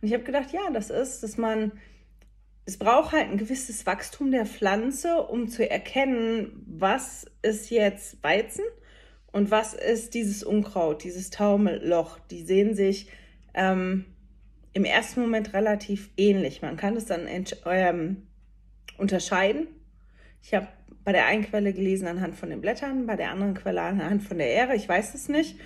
Und 0.00 0.08
ich 0.08 0.14
habe 0.14 0.24
gedacht, 0.24 0.52
ja, 0.52 0.70
das 0.72 0.90
ist, 0.90 1.22
dass 1.22 1.36
man, 1.36 1.72
es 2.64 2.76
braucht 2.76 3.12
halt 3.12 3.30
ein 3.30 3.38
gewisses 3.38 3.86
Wachstum 3.86 4.30
der 4.30 4.46
Pflanze, 4.46 5.22
um 5.22 5.48
zu 5.48 5.68
erkennen, 5.68 6.64
was 6.66 7.26
ist 7.42 7.70
jetzt 7.70 8.22
Weizen 8.22 8.64
und 9.32 9.50
was 9.50 9.72
ist 9.72 10.14
dieses 10.14 10.44
Unkraut, 10.44 11.04
dieses 11.04 11.30
Taumelloch? 11.30 12.18
Die 12.30 12.42
sehen 12.42 12.74
sich 12.74 13.08
ähm, 13.54 14.04
im 14.74 14.84
ersten 14.84 15.22
Moment 15.22 15.54
relativ 15.54 16.10
ähnlich. 16.16 16.62
Man 16.62 16.76
kann 16.76 16.96
es 16.96 17.06
dann 17.06 17.26
ähm, 17.66 18.26
unterscheiden. 18.98 19.68
Ich 20.42 20.54
habe 20.54 20.68
bei 21.04 21.12
der 21.12 21.26
einen 21.26 21.44
Quelle 21.44 21.72
gelesen 21.72 22.06
anhand 22.06 22.34
von 22.34 22.50
den 22.50 22.60
Blättern, 22.60 23.06
bei 23.06 23.16
der 23.16 23.30
anderen 23.30 23.54
Quelle 23.54 23.80
anhand 23.80 24.22
von 24.22 24.38
der 24.38 24.50
Ähre. 24.50 24.76
Ich 24.76 24.88
weiß 24.88 25.14
es 25.14 25.28
nicht, 25.28 25.58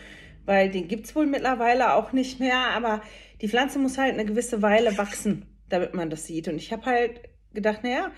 weil 0.44 0.70
den 0.70 0.86
gibt 0.88 1.06
es 1.06 1.16
wohl 1.16 1.26
mittlerweile 1.26 1.94
auch 1.94 2.12
nicht 2.12 2.38
mehr. 2.38 2.58
Aber 2.70 3.02
die 3.40 3.48
Pflanze 3.48 3.78
muss 3.78 3.98
halt 3.98 4.14
eine 4.14 4.24
gewisse 4.24 4.62
Weile 4.62 4.96
wachsen, 4.96 5.46
damit 5.68 5.92
man 5.92 6.08
das 6.08 6.26
sieht. 6.26 6.46
Und 6.48 6.56
ich 6.56 6.72
habe 6.72 6.86
halt 6.86 7.20
gedacht, 7.52 7.82
naja, 7.82 8.12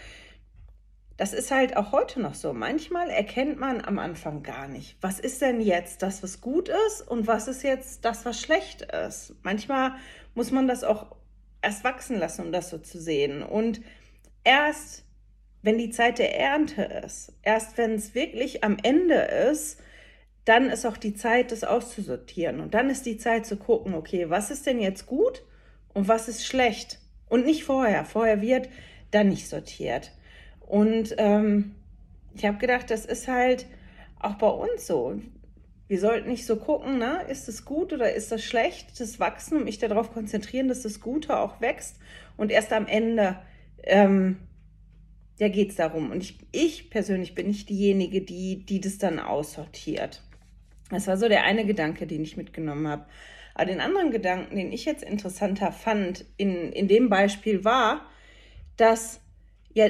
das 1.19 1.33
ist 1.33 1.51
halt 1.51 1.77
auch 1.77 1.91
heute 1.91 2.21
noch 2.21 2.35
so. 2.35 2.53
Manchmal 2.53 3.11
erkennt 3.11 3.59
man 3.59 3.85
am 3.85 3.99
Anfang 3.99 4.45
gar 4.45 4.69
nicht, 4.69 4.97
was 5.01 5.19
ist 5.19 5.43
denn 5.43 5.61
jetzt 5.61 6.03
das, 6.03 6.23
was 6.23 6.41
gut 6.41 6.71
ist 6.87 7.03
und 7.03 7.27
was 7.27 7.49
ist 7.49 7.65
jetzt 7.65 8.05
das, 8.05 8.25
was 8.25 8.41
schlecht 8.41 8.83
ist. 8.83 9.35
Manchmal 9.43 9.97
muss 10.35 10.53
man 10.53 10.69
das 10.69 10.85
auch 10.85 11.17
erst 11.61 11.83
wachsen 11.83 12.19
lassen, 12.19 12.47
um 12.47 12.53
das 12.53 12.71
so 12.71 12.79
zu 12.79 13.01
sehen. 13.01 13.43
Und 13.43 13.81
erst, 14.45 15.05
wenn 15.63 15.77
die 15.77 15.91
Zeit 15.91 16.21
der 16.21 16.39
Ernte 16.39 16.85
ist, 17.05 17.33
erst 17.43 17.77
wenn 17.79 17.95
es 17.95 18.15
wirklich 18.15 18.63
am 18.63 18.77
Ende 18.85 19.17
ist, 19.17 19.81
dann 20.45 20.71
ist 20.71 20.87
auch 20.87 20.97
die 20.97 21.15
Zeit, 21.15 21.51
das 21.51 21.65
auszusortieren. 21.65 22.61
Und 22.61 22.75
dann 22.75 22.91
ist 22.91 23.07
die 23.07 23.19
Zeit 23.19 23.45
zu 23.45 23.57
gucken, 23.57 23.95
okay, 23.95 24.31
was 24.31 24.53
ist 24.53 24.67
denn 24.67 24.81
jetzt 24.81 25.07
gut 25.07 25.43
und 25.93 26.07
was 26.07 26.29
ist 26.29 26.47
schlecht? 26.47 27.01
Und 27.29 27.45
nicht 27.45 27.65
vorher. 27.65 28.05
Vorher 28.05 28.41
wird 28.41 28.69
dann 29.11 29.29
nicht 29.29 29.49
sortiert. 29.49 30.13
Und 30.69 31.15
ähm, 31.17 31.75
ich 32.35 32.45
habe 32.45 32.59
gedacht, 32.59 32.91
das 32.91 33.07
ist 33.07 33.27
halt 33.27 33.67
auch 34.21 34.35
bei 34.35 34.49
uns 34.49 34.87
so. 34.87 35.19
Wir 35.89 35.99
sollten 35.99 36.29
nicht 36.29 36.45
so 36.45 36.57
gucken, 36.57 36.99
ne? 36.99 37.23
ist 37.31 37.49
es 37.49 37.65
gut 37.65 37.95
oder 37.95 38.13
ist 38.13 38.31
das 38.31 38.45
schlecht, 38.45 39.01
das 39.01 39.19
Wachsen 39.19 39.57
und 39.57 39.65
mich 39.65 39.79
darauf 39.79 40.13
konzentrieren, 40.13 40.69
dass 40.69 40.83
das 40.83 41.01
Gute 41.01 41.39
auch 41.39 41.63
wächst. 41.63 41.97
Und 42.37 42.51
erst 42.51 42.75
am 42.75 42.87
Ende, 42.87 43.39
ähm, 43.85 44.37
ja, 45.39 45.49
geht 45.49 45.71
es 45.71 45.77
darum. 45.77 46.11
Und 46.11 46.23
ich, 46.23 46.39
ich 46.53 46.91
persönlich 46.91 47.35
bin 47.35 47.47
nicht 47.47 47.71
diejenige, 47.71 48.21
die, 48.21 48.67
die 48.67 48.83
das 48.83 48.99
dann 48.99 49.19
aussortiert. 49.19 50.23
Das 50.91 51.07
war 51.07 51.17
so 51.17 51.29
der 51.29 51.45
eine 51.45 51.65
Gedanke, 51.65 52.07
den 52.07 52.23
ich 52.23 52.37
mitgenommen 52.37 52.87
habe. 52.87 53.07
Aber 53.55 53.65
den 53.65 53.81
anderen 53.81 54.11
Gedanken, 54.11 54.57
den 54.57 54.71
ich 54.71 54.85
jetzt 54.85 55.03
interessanter 55.03 55.73
fand 55.73 56.27
in, 56.37 56.73
in 56.73 56.89
dem 56.89 57.09
Beispiel 57.09 57.65
war, 57.65 58.03
dass 58.77 59.23
ja 59.73 59.89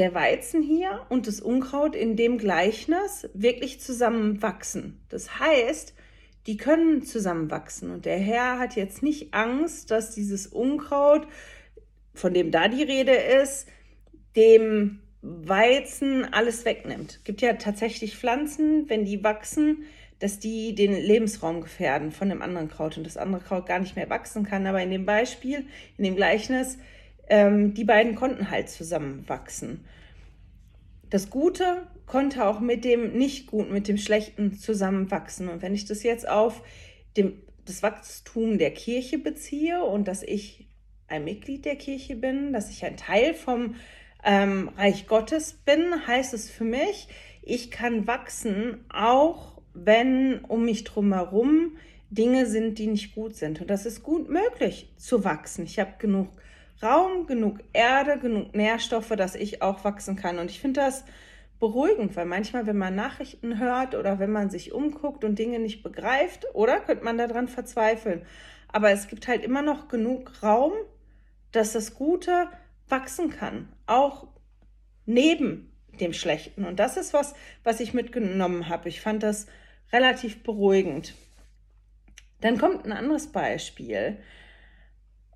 der 0.00 0.14
Weizen 0.14 0.62
hier 0.62 1.06
und 1.10 1.26
das 1.26 1.40
Unkraut 1.40 1.94
in 1.94 2.16
dem 2.16 2.38
Gleichnis 2.38 3.28
wirklich 3.34 3.80
zusammenwachsen. 3.80 4.98
Das 5.10 5.38
heißt, 5.38 5.94
die 6.46 6.56
können 6.56 7.02
zusammenwachsen. 7.02 7.90
Und 7.90 8.06
der 8.06 8.18
Herr 8.18 8.58
hat 8.58 8.76
jetzt 8.76 9.02
nicht 9.02 9.34
Angst, 9.34 9.90
dass 9.90 10.14
dieses 10.14 10.46
Unkraut, 10.46 11.28
von 12.14 12.32
dem 12.32 12.50
da 12.50 12.68
die 12.68 12.82
Rede 12.82 13.12
ist, 13.12 13.68
dem 14.36 15.00
Weizen 15.20 16.24
alles 16.32 16.64
wegnimmt. 16.64 17.18
Es 17.18 17.24
gibt 17.24 17.42
ja 17.42 17.52
tatsächlich 17.52 18.16
Pflanzen, 18.16 18.88
wenn 18.88 19.04
die 19.04 19.22
wachsen, 19.22 19.84
dass 20.18 20.38
die 20.38 20.74
den 20.74 20.92
Lebensraum 20.92 21.60
gefährden 21.60 22.10
von 22.10 22.30
dem 22.30 22.40
anderen 22.40 22.68
Kraut 22.68 22.96
und 22.96 23.04
das 23.04 23.18
andere 23.18 23.42
Kraut 23.42 23.66
gar 23.66 23.80
nicht 23.80 23.96
mehr 23.96 24.08
wachsen 24.08 24.44
kann. 24.44 24.66
Aber 24.66 24.82
in 24.82 24.90
dem 24.90 25.04
Beispiel, 25.04 25.66
in 25.98 26.04
dem 26.04 26.16
Gleichnis, 26.16 26.78
ähm, 27.30 27.74
die 27.74 27.84
beiden 27.84 28.16
konnten 28.16 28.50
halt 28.50 28.68
zusammenwachsen. 28.68 29.84
Das 31.08 31.30
Gute 31.30 31.86
konnte 32.06 32.44
auch 32.44 32.60
mit 32.60 32.84
dem 32.84 33.12
Nicht-Guten, 33.12 33.72
mit 33.72 33.88
dem 33.88 33.98
Schlechten 33.98 34.54
zusammenwachsen. 34.54 35.48
Und 35.48 35.62
wenn 35.62 35.74
ich 35.74 35.86
das 35.86 36.02
jetzt 36.02 36.28
auf 36.28 36.62
dem, 37.16 37.40
das 37.64 37.82
Wachstum 37.82 38.58
der 38.58 38.72
Kirche 38.72 39.18
beziehe 39.18 39.82
und 39.84 40.08
dass 40.08 40.22
ich 40.24 40.66
ein 41.06 41.24
Mitglied 41.24 41.64
der 41.64 41.76
Kirche 41.76 42.16
bin, 42.16 42.52
dass 42.52 42.70
ich 42.70 42.84
ein 42.84 42.96
Teil 42.96 43.34
vom 43.34 43.76
ähm, 44.24 44.70
Reich 44.76 45.06
Gottes 45.06 45.52
bin, 45.52 46.06
heißt 46.06 46.34
es 46.34 46.50
für 46.50 46.64
mich, 46.64 47.08
ich 47.42 47.70
kann 47.70 48.06
wachsen, 48.06 48.84
auch 48.92 49.62
wenn 49.72 50.40
um 50.40 50.64
mich 50.64 50.82
drumherum 50.82 51.76
Dinge 52.10 52.46
sind, 52.46 52.78
die 52.78 52.88
nicht 52.88 53.14
gut 53.14 53.36
sind. 53.36 53.60
Und 53.60 53.70
das 53.70 53.86
ist 53.86 54.02
gut 54.02 54.28
möglich 54.28 54.92
zu 54.96 55.24
wachsen. 55.24 55.64
Ich 55.64 55.78
habe 55.78 55.94
genug 55.98 56.28
Raum, 56.82 57.26
genug 57.26 57.58
Erde, 57.72 58.18
genug 58.18 58.54
Nährstoffe, 58.54 59.10
dass 59.10 59.34
ich 59.34 59.62
auch 59.62 59.84
wachsen 59.84 60.16
kann. 60.16 60.38
Und 60.38 60.50
ich 60.50 60.60
finde 60.60 60.80
das 60.80 61.04
beruhigend, 61.58 62.16
weil 62.16 62.24
manchmal, 62.24 62.66
wenn 62.66 62.78
man 62.78 62.94
Nachrichten 62.94 63.58
hört 63.58 63.94
oder 63.94 64.18
wenn 64.18 64.32
man 64.32 64.48
sich 64.48 64.72
umguckt 64.72 65.24
und 65.24 65.38
Dinge 65.38 65.58
nicht 65.58 65.82
begreift, 65.82 66.46
oder 66.54 66.80
könnte 66.80 67.04
man 67.04 67.18
daran 67.18 67.48
verzweifeln. 67.48 68.24
Aber 68.68 68.90
es 68.90 69.08
gibt 69.08 69.28
halt 69.28 69.44
immer 69.44 69.62
noch 69.62 69.88
genug 69.88 70.42
Raum, 70.42 70.72
dass 71.52 71.72
das 71.72 71.94
Gute 71.94 72.48
wachsen 72.88 73.30
kann, 73.30 73.68
auch 73.86 74.26
neben 75.06 75.70
dem 76.00 76.12
Schlechten. 76.12 76.64
Und 76.64 76.78
das 76.78 76.96
ist 76.96 77.12
was, 77.12 77.34
was 77.62 77.80
ich 77.80 77.92
mitgenommen 77.94 78.68
habe. 78.68 78.88
Ich 78.88 79.00
fand 79.00 79.22
das 79.22 79.46
relativ 79.92 80.42
beruhigend. 80.42 81.14
Dann 82.40 82.58
kommt 82.58 82.86
ein 82.86 82.92
anderes 82.92 83.26
Beispiel. 83.26 84.18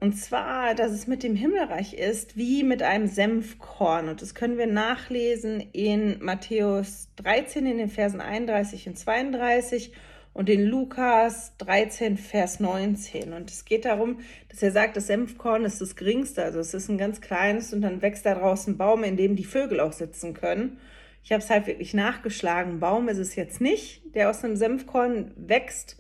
Und 0.04 0.18
zwar, 0.18 0.75
dass 0.75 0.92
es 0.92 1.06
mit 1.06 1.23
dem 1.23 1.34
Himmelreich 1.34 1.94
ist 1.94 2.37
wie 2.37 2.62
mit 2.62 2.82
einem 2.82 3.06
Senfkorn. 3.06 4.11
Und 4.11 4.20
das 4.20 4.34
können 4.34 4.58
wir 4.58 4.66
nachlesen 4.66 5.62
in 5.73 6.23
Matthäus 6.23 7.08
13 7.16 7.64
in 7.64 7.78
den 7.78 7.88
Versen 7.88 8.20
31 8.20 8.87
und 8.87 8.99
32 8.99 9.94
und 10.34 10.50
in 10.50 10.66
Lukas 10.66 11.56
13, 11.56 12.18
Vers 12.18 12.61
19. 12.61 13.32
Und 13.32 13.50
es 13.50 13.64
geht 13.64 13.87
darum, 13.87 14.18
dass 14.50 14.62
er 14.62 14.73
sagt, 14.73 14.99
das 14.99 15.06
Senfkorn 15.06 15.64
ist 15.64 15.80
das 15.80 15.96
geringste, 15.96 16.44
also 16.44 16.58
es 16.58 16.75
ist 16.75 16.90
ein 16.90 16.99
ganz 16.99 17.23
kleines 17.23 17.73
und 17.73 17.80
dann 17.80 18.02
wächst 18.02 18.26
da 18.26 18.34
draußen 18.34 18.75
ein 18.75 18.76
Baum, 18.76 19.04
in 19.04 19.16
dem 19.16 19.37
die 19.37 19.44
Vögel 19.44 19.80
auch 19.80 19.94
sitzen 19.94 20.34
können. 20.34 20.80
Ich 21.23 21.32
habe 21.32 21.42
es 21.42 21.49
halt 21.49 21.66
wirklich 21.66 21.94
nachgeschlagen. 21.94 22.78
Baum 22.78 23.08
ist 23.08 23.16
es 23.16 23.37
jetzt 23.37 23.62
nicht, 23.62 24.02
der 24.14 24.28
aus 24.28 24.44
einem 24.44 24.56
Senfkorn 24.56 25.30
wächst, 25.37 25.96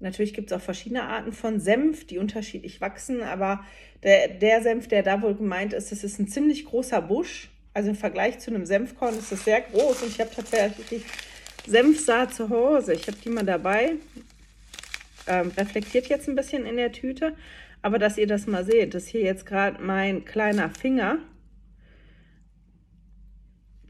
Natürlich 0.00 0.32
gibt 0.32 0.50
es 0.50 0.56
auch 0.56 0.62
verschiedene 0.62 1.02
Arten 1.02 1.32
von 1.32 1.58
Senf, 1.58 2.06
die 2.06 2.18
unterschiedlich 2.18 2.80
wachsen, 2.80 3.22
aber 3.22 3.64
der, 4.02 4.28
der 4.28 4.62
Senf, 4.62 4.86
der 4.86 5.02
da 5.02 5.22
wohl 5.22 5.34
gemeint 5.34 5.72
ist, 5.72 5.90
das 5.90 6.04
ist 6.04 6.20
ein 6.20 6.28
ziemlich 6.28 6.64
großer 6.66 7.02
Busch. 7.02 7.50
Also 7.74 7.90
im 7.90 7.96
Vergleich 7.96 8.38
zu 8.38 8.50
einem 8.50 8.64
Senfkorn 8.64 9.18
ist 9.18 9.32
das 9.32 9.44
sehr 9.44 9.60
groß 9.60 10.02
und 10.02 10.08
ich 10.08 10.20
habe 10.20 10.30
tatsächlich 10.34 11.02
Senfsaat 11.66 12.34
zu 12.34 12.48
Hause. 12.48 12.94
Ich 12.94 13.06
habe 13.06 13.18
die 13.24 13.28
mal 13.28 13.44
dabei. 13.44 13.96
Ähm, 15.26 15.52
reflektiert 15.56 16.06
jetzt 16.06 16.28
ein 16.28 16.36
bisschen 16.36 16.64
in 16.64 16.76
der 16.76 16.90
Tüte, 16.90 17.34
aber 17.82 17.98
dass 17.98 18.16
ihr 18.16 18.26
das 18.26 18.46
mal 18.46 18.64
seht, 18.64 18.94
das 18.94 19.06
hier 19.06 19.20
jetzt 19.20 19.44
gerade 19.44 19.82
mein 19.82 20.24
kleiner 20.24 20.70
Finger, 20.70 21.18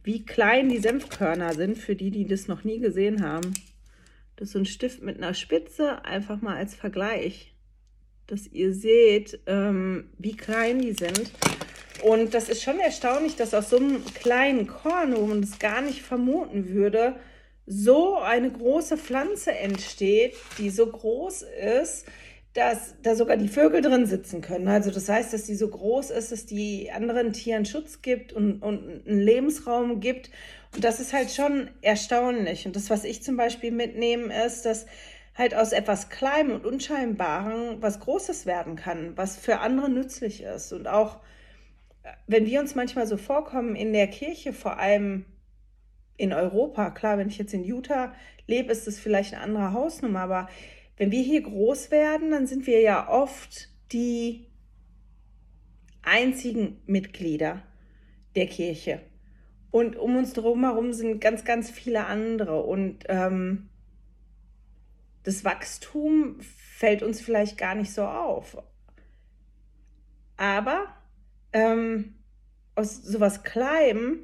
wie 0.03 0.25
klein 0.25 0.69
die 0.69 0.79
Senfkörner 0.79 1.55
sind, 1.55 1.79
für 1.79 1.95
die, 1.95 2.11
die 2.11 2.27
das 2.27 2.49
noch 2.49 2.65
nie 2.65 2.81
gesehen 2.81 3.23
haben. 3.23 3.55
Das 4.39 4.51
ist 4.51 4.53
so 4.53 4.61
ein 4.61 4.67
Stift 4.67 5.03
mit 5.03 5.17
einer 5.17 5.35
Spitze, 5.35 6.05
einfach 6.05 6.41
mal 6.41 6.57
als 6.57 6.77
Vergleich, 6.77 7.55
dass 8.29 8.47
ihr 8.47 8.73
seht, 8.73 9.41
ähm, 9.47 10.11
wie 10.17 10.37
klein 10.37 10.79
die 10.79 10.93
sind. 10.93 11.33
Und 12.05 12.35
das 12.35 12.49
ist 12.49 12.63
schon 12.63 12.79
erstaunlich, 12.79 13.35
dass 13.35 13.53
aus 13.53 13.71
so 13.71 13.79
einem 13.79 14.05
kleinen 14.15 14.69
Korn, 14.69 15.17
wo 15.17 15.27
man 15.27 15.43
es 15.43 15.59
gar 15.59 15.81
nicht 15.81 16.03
vermuten 16.03 16.69
würde, 16.69 17.17
so 17.67 18.17
eine 18.17 18.49
große 18.49 18.97
Pflanze 18.97 19.51
entsteht, 19.51 20.37
die 20.59 20.71
so 20.71 20.87
groß 20.87 21.45
ist, 21.83 22.07
dass 22.55 22.95
da 23.03 23.17
sogar 23.17 23.37
die 23.37 23.49
Vögel 23.49 23.83
drin 23.83 24.07
sitzen 24.07 24.41
können. 24.41 24.69
Also 24.69 24.93
das 24.93 25.09
heißt, 25.09 25.33
dass 25.33 25.45
die 25.45 25.57
so 25.57 25.67
groß 25.67 26.11
ist, 26.11 26.31
dass 26.31 26.47
die 26.47 26.93
anderen 26.93 27.33
Tieren 27.33 27.65
Schutz 27.65 28.03
gibt 28.03 28.33
und, 28.33 28.63
und 28.63 29.05
einen 29.05 29.21
Lebensraum 29.21 29.99
gibt. 29.99 30.31
Und 30.75 30.85
das 30.85 31.01
ist 31.01 31.13
halt 31.13 31.31
schon 31.31 31.71
erstaunlich. 31.83 32.67
Und 32.67 32.77
das, 32.77 32.91
was 32.91 33.05
ich 33.05 33.23
zum 33.23 33.37
Beispiel 33.37 33.71
mitnehme, 33.71 34.33
ist, 34.45 34.65
dass 34.65 34.87
halt 35.35 35.55
aus 35.55 35.73
etwas 35.73 36.11
Kleinem 36.11 36.53
und 36.53 36.67
Unscheinbarem 36.67 37.81
was 37.81 38.01
Großes 38.01 38.45
werden 38.45 38.77
kann, 38.77 39.17
was 39.17 39.37
für 39.37 39.61
andere 39.61 39.89
nützlich 39.89 40.43
ist. 40.43 40.73
Und 40.73 40.89
auch, 40.89 41.21
wenn 42.27 42.47
wir 42.47 42.61
uns 42.61 42.75
manchmal 42.75 43.07
so 43.07 43.17
vorkommen 43.17 43.77
in 43.77 43.93
der 43.93 44.09
Kirche, 44.09 44.53
vor 44.53 44.79
allem 44.79 45.25
in 46.17 46.33
Europa, 46.33 46.91
klar, 46.91 47.17
wenn 47.19 47.29
ich 47.29 47.39
jetzt 47.39 47.55
in 47.55 47.65
Utah 47.65 48.13
lebe, 48.47 48.73
ist 48.73 48.87
das 48.87 48.99
vielleicht 48.99 49.35
eine 49.35 49.43
andere 49.43 49.73
Hausnummer, 49.73 50.21
aber 50.21 50.49
wenn 50.97 51.13
wir 51.13 51.23
hier 51.23 51.43
groß 51.43 51.93
werden, 51.93 52.33
dann 52.33 52.49
sind 52.49 52.67
wir 52.67 52.81
ja 52.81 53.09
oft 53.09 53.69
die 53.93 54.49
einzigen 56.03 56.81
Mitglieder 56.87 57.63
der 58.35 58.47
Kirche. 58.47 59.01
Und 59.71 59.97
um 59.97 60.17
uns 60.17 60.33
drumherum 60.33 60.93
sind 60.93 61.21
ganz, 61.21 61.45
ganz 61.45 61.71
viele 61.71 62.07
andere. 62.07 62.63
Und 62.63 63.05
ähm, 63.09 63.69
das 65.25 65.45
Wachstum 65.45 66.37
fällt 66.41 67.03
uns 67.03 67.21
vielleicht 67.21 67.59
gar 67.59 67.75
nicht 67.75 67.93
so 67.93 68.05
auf. 68.05 68.63
Aber 70.37 70.87
ähm, 71.53 72.15
aus 72.75 73.03
sowas 73.03 73.43
Kleinem 73.43 74.21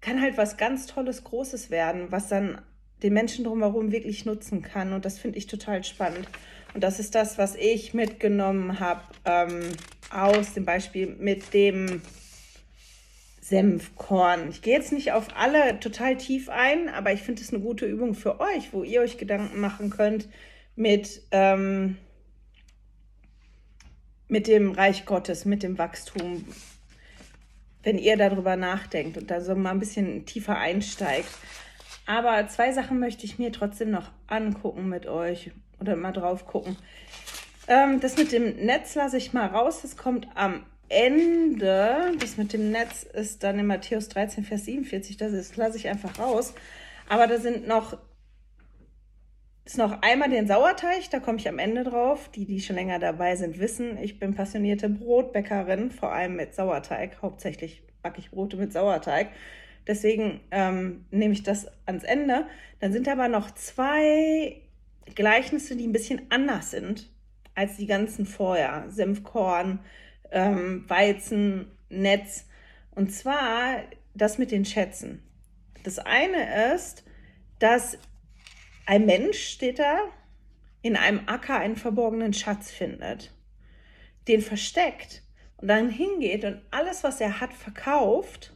kann 0.00 0.20
halt 0.20 0.36
was 0.36 0.56
ganz 0.56 0.86
Tolles, 0.86 1.24
Großes 1.24 1.70
werden, 1.70 2.10
was 2.10 2.28
dann 2.28 2.60
den 3.02 3.14
Menschen 3.14 3.44
drumherum 3.44 3.92
wirklich 3.92 4.26
nutzen 4.26 4.62
kann. 4.62 4.92
Und 4.92 5.04
das 5.04 5.18
finde 5.18 5.38
ich 5.38 5.46
total 5.46 5.84
spannend. 5.84 6.28
Und 6.74 6.84
das 6.84 7.00
ist 7.00 7.14
das, 7.14 7.38
was 7.38 7.56
ich 7.56 7.94
mitgenommen 7.94 8.80
habe 8.80 9.02
ähm, 9.24 9.60
aus 10.10 10.54
dem 10.54 10.64
Beispiel 10.64 11.16
mit 11.18 11.54
dem 11.54 12.02
Senfkorn. 13.50 14.48
Ich 14.48 14.62
gehe 14.62 14.74
jetzt 14.74 14.92
nicht 14.92 15.10
auf 15.10 15.26
alle 15.36 15.80
total 15.80 16.16
tief 16.16 16.48
ein, 16.48 16.88
aber 16.88 17.12
ich 17.12 17.20
finde 17.20 17.42
es 17.42 17.52
eine 17.52 17.60
gute 17.60 17.84
Übung 17.84 18.14
für 18.14 18.38
euch, 18.38 18.72
wo 18.72 18.84
ihr 18.84 19.00
euch 19.00 19.18
Gedanken 19.18 19.60
machen 19.60 19.90
könnt 19.90 20.28
mit, 20.76 21.22
ähm, 21.32 21.96
mit 24.28 24.46
dem 24.46 24.70
Reich 24.70 25.04
Gottes, 25.04 25.44
mit 25.44 25.64
dem 25.64 25.78
Wachstum. 25.78 26.44
wenn 27.82 27.96
ihr 27.96 28.18
darüber 28.18 28.56
nachdenkt 28.56 29.16
und 29.16 29.30
da 29.30 29.40
so 29.40 29.54
mal 29.54 29.70
ein 29.70 29.78
bisschen 29.78 30.26
tiefer 30.26 30.58
einsteigt. 30.58 31.30
Aber 32.04 32.46
zwei 32.48 32.72
Sachen 32.72 33.00
möchte 33.00 33.24
ich 33.24 33.38
mir 33.38 33.52
trotzdem 33.52 33.90
noch 33.90 34.10
angucken 34.26 34.90
mit 34.90 35.06
euch 35.06 35.50
oder 35.80 35.96
mal 35.96 36.12
drauf 36.12 36.46
gucken. 36.46 36.76
Ähm, 37.68 37.98
das 37.98 38.18
mit 38.18 38.32
dem 38.32 38.66
Netz 38.66 38.94
lasse 38.96 39.16
ich 39.16 39.32
mal 39.32 39.46
raus. 39.46 39.80
Das 39.80 39.96
kommt 39.96 40.28
am 40.34 40.66
Ende. 40.90 42.12
Das 42.20 42.36
mit 42.36 42.52
dem 42.52 42.70
Netz 42.70 43.04
ist 43.04 43.42
dann 43.42 43.58
in 43.58 43.66
Matthäus 43.66 44.08
13, 44.08 44.44
Vers 44.44 44.66
47. 44.66 45.16
Das 45.16 45.56
lasse 45.56 45.78
ich 45.78 45.88
einfach 45.88 46.18
raus. 46.18 46.52
Aber 47.08 47.26
da 47.26 47.38
sind 47.38 47.66
noch 47.66 47.96
ist 49.64 49.78
noch 49.78 50.02
einmal 50.02 50.30
den 50.30 50.48
Sauerteig, 50.48 51.10
da 51.10 51.20
komme 51.20 51.38
ich 51.38 51.48
am 51.48 51.60
Ende 51.60 51.84
drauf. 51.84 52.28
Die, 52.30 52.44
die 52.44 52.60
schon 52.60 52.74
länger 52.74 52.98
dabei 52.98 53.36
sind, 53.36 53.60
wissen, 53.60 53.98
ich 53.98 54.18
bin 54.18 54.34
passionierte 54.34 54.88
Brotbäckerin, 54.88 55.92
vor 55.92 56.12
allem 56.12 56.34
mit 56.34 56.54
Sauerteig. 56.56 57.22
Hauptsächlich 57.22 57.84
backe 58.02 58.18
ich 58.18 58.32
Brote 58.32 58.56
mit 58.56 58.72
Sauerteig. 58.72 59.28
Deswegen 59.86 60.40
ähm, 60.50 61.04
nehme 61.12 61.34
ich 61.34 61.44
das 61.44 61.68
ans 61.86 62.02
Ende. 62.02 62.46
Dann 62.80 62.92
sind 62.92 63.08
aber 63.08 63.28
noch 63.28 63.52
zwei 63.52 64.60
Gleichnisse, 65.14 65.76
die 65.76 65.86
ein 65.86 65.92
bisschen 65.92 66.22
anders 66.30 66.72
sind 66.72 67.08
als 67.54 67.76
die 67.76 67.86
ganzen 67.86 68.26
vorher. 68.26 68.86
Senfkorn, 68.88 69.78
ähm, 70.30 70.84
Weizen, 70.88 71.70
Netz. 71.88 72.46
Und 72.90 73.12
zwar 73.12 73.82
das 74.14 74.38
mit 74.38 74.50
den 74.50 74.64
Schätzen. 74.64 75.22
Das 75.82 75.98
eine 75.98 76.74
ist, 76.74 77.04
dass 77.58 77.98
ein 78.86 79.06
Mensch 79.06 79.38
steht 79.38 79.78
da, 79.78 79.98
in 80.82 80.96
einem 80.96 81.22
Acker 81.26 81.58
einen 81.58 81.76
verborgenen 81.76 82.32
Schatz 82.32 82.70
findet, 82.70 83.32
den 84.28 84.40
versteckt 84.40 85.22
und 85.58 85.68
dann 85.68 85.90
hingeht 85.90 86.44
und 86.44 86.62
alles, 86.70 87.04
was 87.04 87.20
er 87.20 87.40
hat, 87.40 87.52
verkauft, 87.52 88.54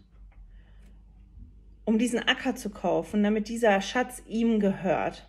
um 1.84 1.98
diesen 1.98 2.20
Acker 2.20 2.56
zu 2.56 2.70
kaufen, 2.70 3.22
damit 3.22 3.48
dieser 3.48 3.80
Schatz 3.82 4.22
ihm 4.26 4.58
gehört. 4.58 5.28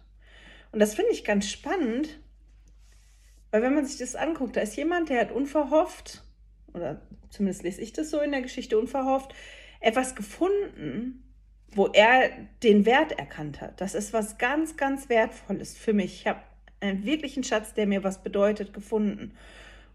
Und 0.71 0.79
das 0.79 0.95
finde 0.95 1.11
ich 1.11 1.25
ganz 1.25 1.49
spannend, 1.49 2.19
weil 3.51 3.61
wenn 3.61 3.75
man 3.75 3.85
sich 3.85 3.97
das 3.97 4.15
anguckt, 4.15 4.55
da 4.55 4.61
ist 4.61 4.75
jemand, 4.75 5.09
der 5.09 5.21
hat 5.21 5.31
unverhofft, 5.31 6.24
oder 6.75 7.01
zumindest 7.29 7.63
lese 7.63 7.81
ich 7.81 7.93
das 7.93 8.09
so 8.09 8.19
in 8.19 8.31
der 8.31 8.41
Geschichte 8.41 8.77
unverhofft, 8.77 9.33
etwas 9.79 10.15
gefunden, 10.15 11.23
wo 11.71 11.87
er 11.87 12.29
den 12.63 12.85
Wert 12.85 13.13
erkannt 13.13 13.61
hat. 13.61 13.81
Das 13.81 13.95
ist 13.95 14.13
was 14.13 14.37
ganz, 14.37 14.77
ganz 14.77 15.09
Wertvolles 15.09 15.77
für 15.77 15.93
mich. 15.93 16.21
Ich 16.21 16.27
habe 16.27 16.41
einen 16.79 17.05
wirklichen 17.05 17.43
Schatz, 17.43 17.73
der 17.73 17.87
mir 17.87 18.03
was 18.03 18.23
bedeutet, 18.23 18.73
gefunden. 18.73 19.33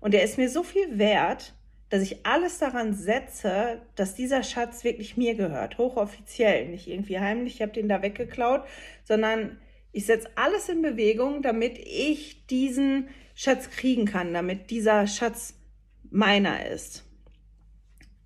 Und 0.00 0.14
der 0.14 0.22
ist 0.22 0.38
mir 0.38 0.48
so 0.48 0.62
viel 0.62 0.98
wert, 0.98 1.54
dass 1.88 2.02
ich 2.02 2.24
alles 2.24 2.58
daran 2.58 2.94
setze, 2.94 3.82
dass 3.96 4.14
dieser 4.14 4.42
Schatz 4.42 4.84
wirklich 4.84 5.16
mir 5.16 5.34
gehört, 5.34 5.76
hochoffiziell, 5.76 6.68
nicht 6.68 6.86
irgendwie 6.86 7.18
heimlich, 7.18 7.56
ich 7.56 7.62
habe 7.62 7.72
den 7.72 7.88
da 7.88 8.00
weggeklaut, 8.00 8.62
sondern 9.04 9.58
ich 9.92 10.06
setze 10.06 10.30
alles 10.36 10.68
in 10.68 10.82
Bewegung, 10.82 11.42
damit 11.42 11.78
ich 11.78 12.46
diesen 12.46 13.08
Schatz 13.34 13.70
kriegen 13.70 14.04
kann, 14.04 14.32
damit 14.32 14.70
dieser 14.70 15.08
Schatz 15.08 15.54
meiner 16.10 16.66
ist. 16.66 17.04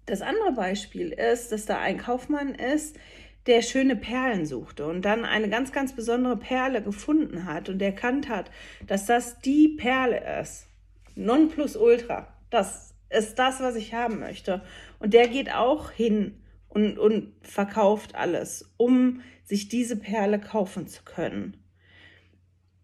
Das 0.06 0.20
andere 0.20 0.52
Beispiel 0.52 1.10
ist, 1.10 1.52
dass 1.52 1.66
da 1.66 1.78
ein 1.78 1.98
Kaufmann 1.98 2.54
ist, 2.54 2.98
der 3.46 3.62
schöne 3.62 3.96
Perlen 3.96 4.46
suchte 4.46 4.86
und 4.86 5.02
dann 5.02 5.24
eine 5.24 5.48
ganz, 5.48 5.72
ganz 5.72 5.94
besondere 5.94 6.36
Perle 6.36 6.82
gefunden 6.82 7.44
hat 7.44 7.68
und 7.68 7.80
erkannt 7.82 8.28
hat, 8.28 8.50
dass 8.86 9.06
das 9.06 9.40
die 9.40 9.68
Perle 9.68 10.40
ist. 10.40 10.66
Non 11.14 11.48
plus 11.48 11.76
ultra. 11.76 12.28
Das 12.50 12.94
ist 13.10 13.38
das, 13.38 13.60
was 13.60 13.76
ich 13.76 13.94
haben 13.94 14.18
möchte. 14.18 14.62
Und 14.98 15.14
der 15.14 15.28
geht 15.28 15.52
auch 15.52 15.90
hin 15.90 16.42
und, 16.68 16.98
und 16.98 17.34
verkauft 17.42 18.14
alles, 18.14 18.72
um 18.76 19.20
sich 19.44 19.68
diese 19.68 19.96
Perle 19.96 20.40
kaufen 20.40 20.86
zu 20.86 21.02
können. 21.04 21.56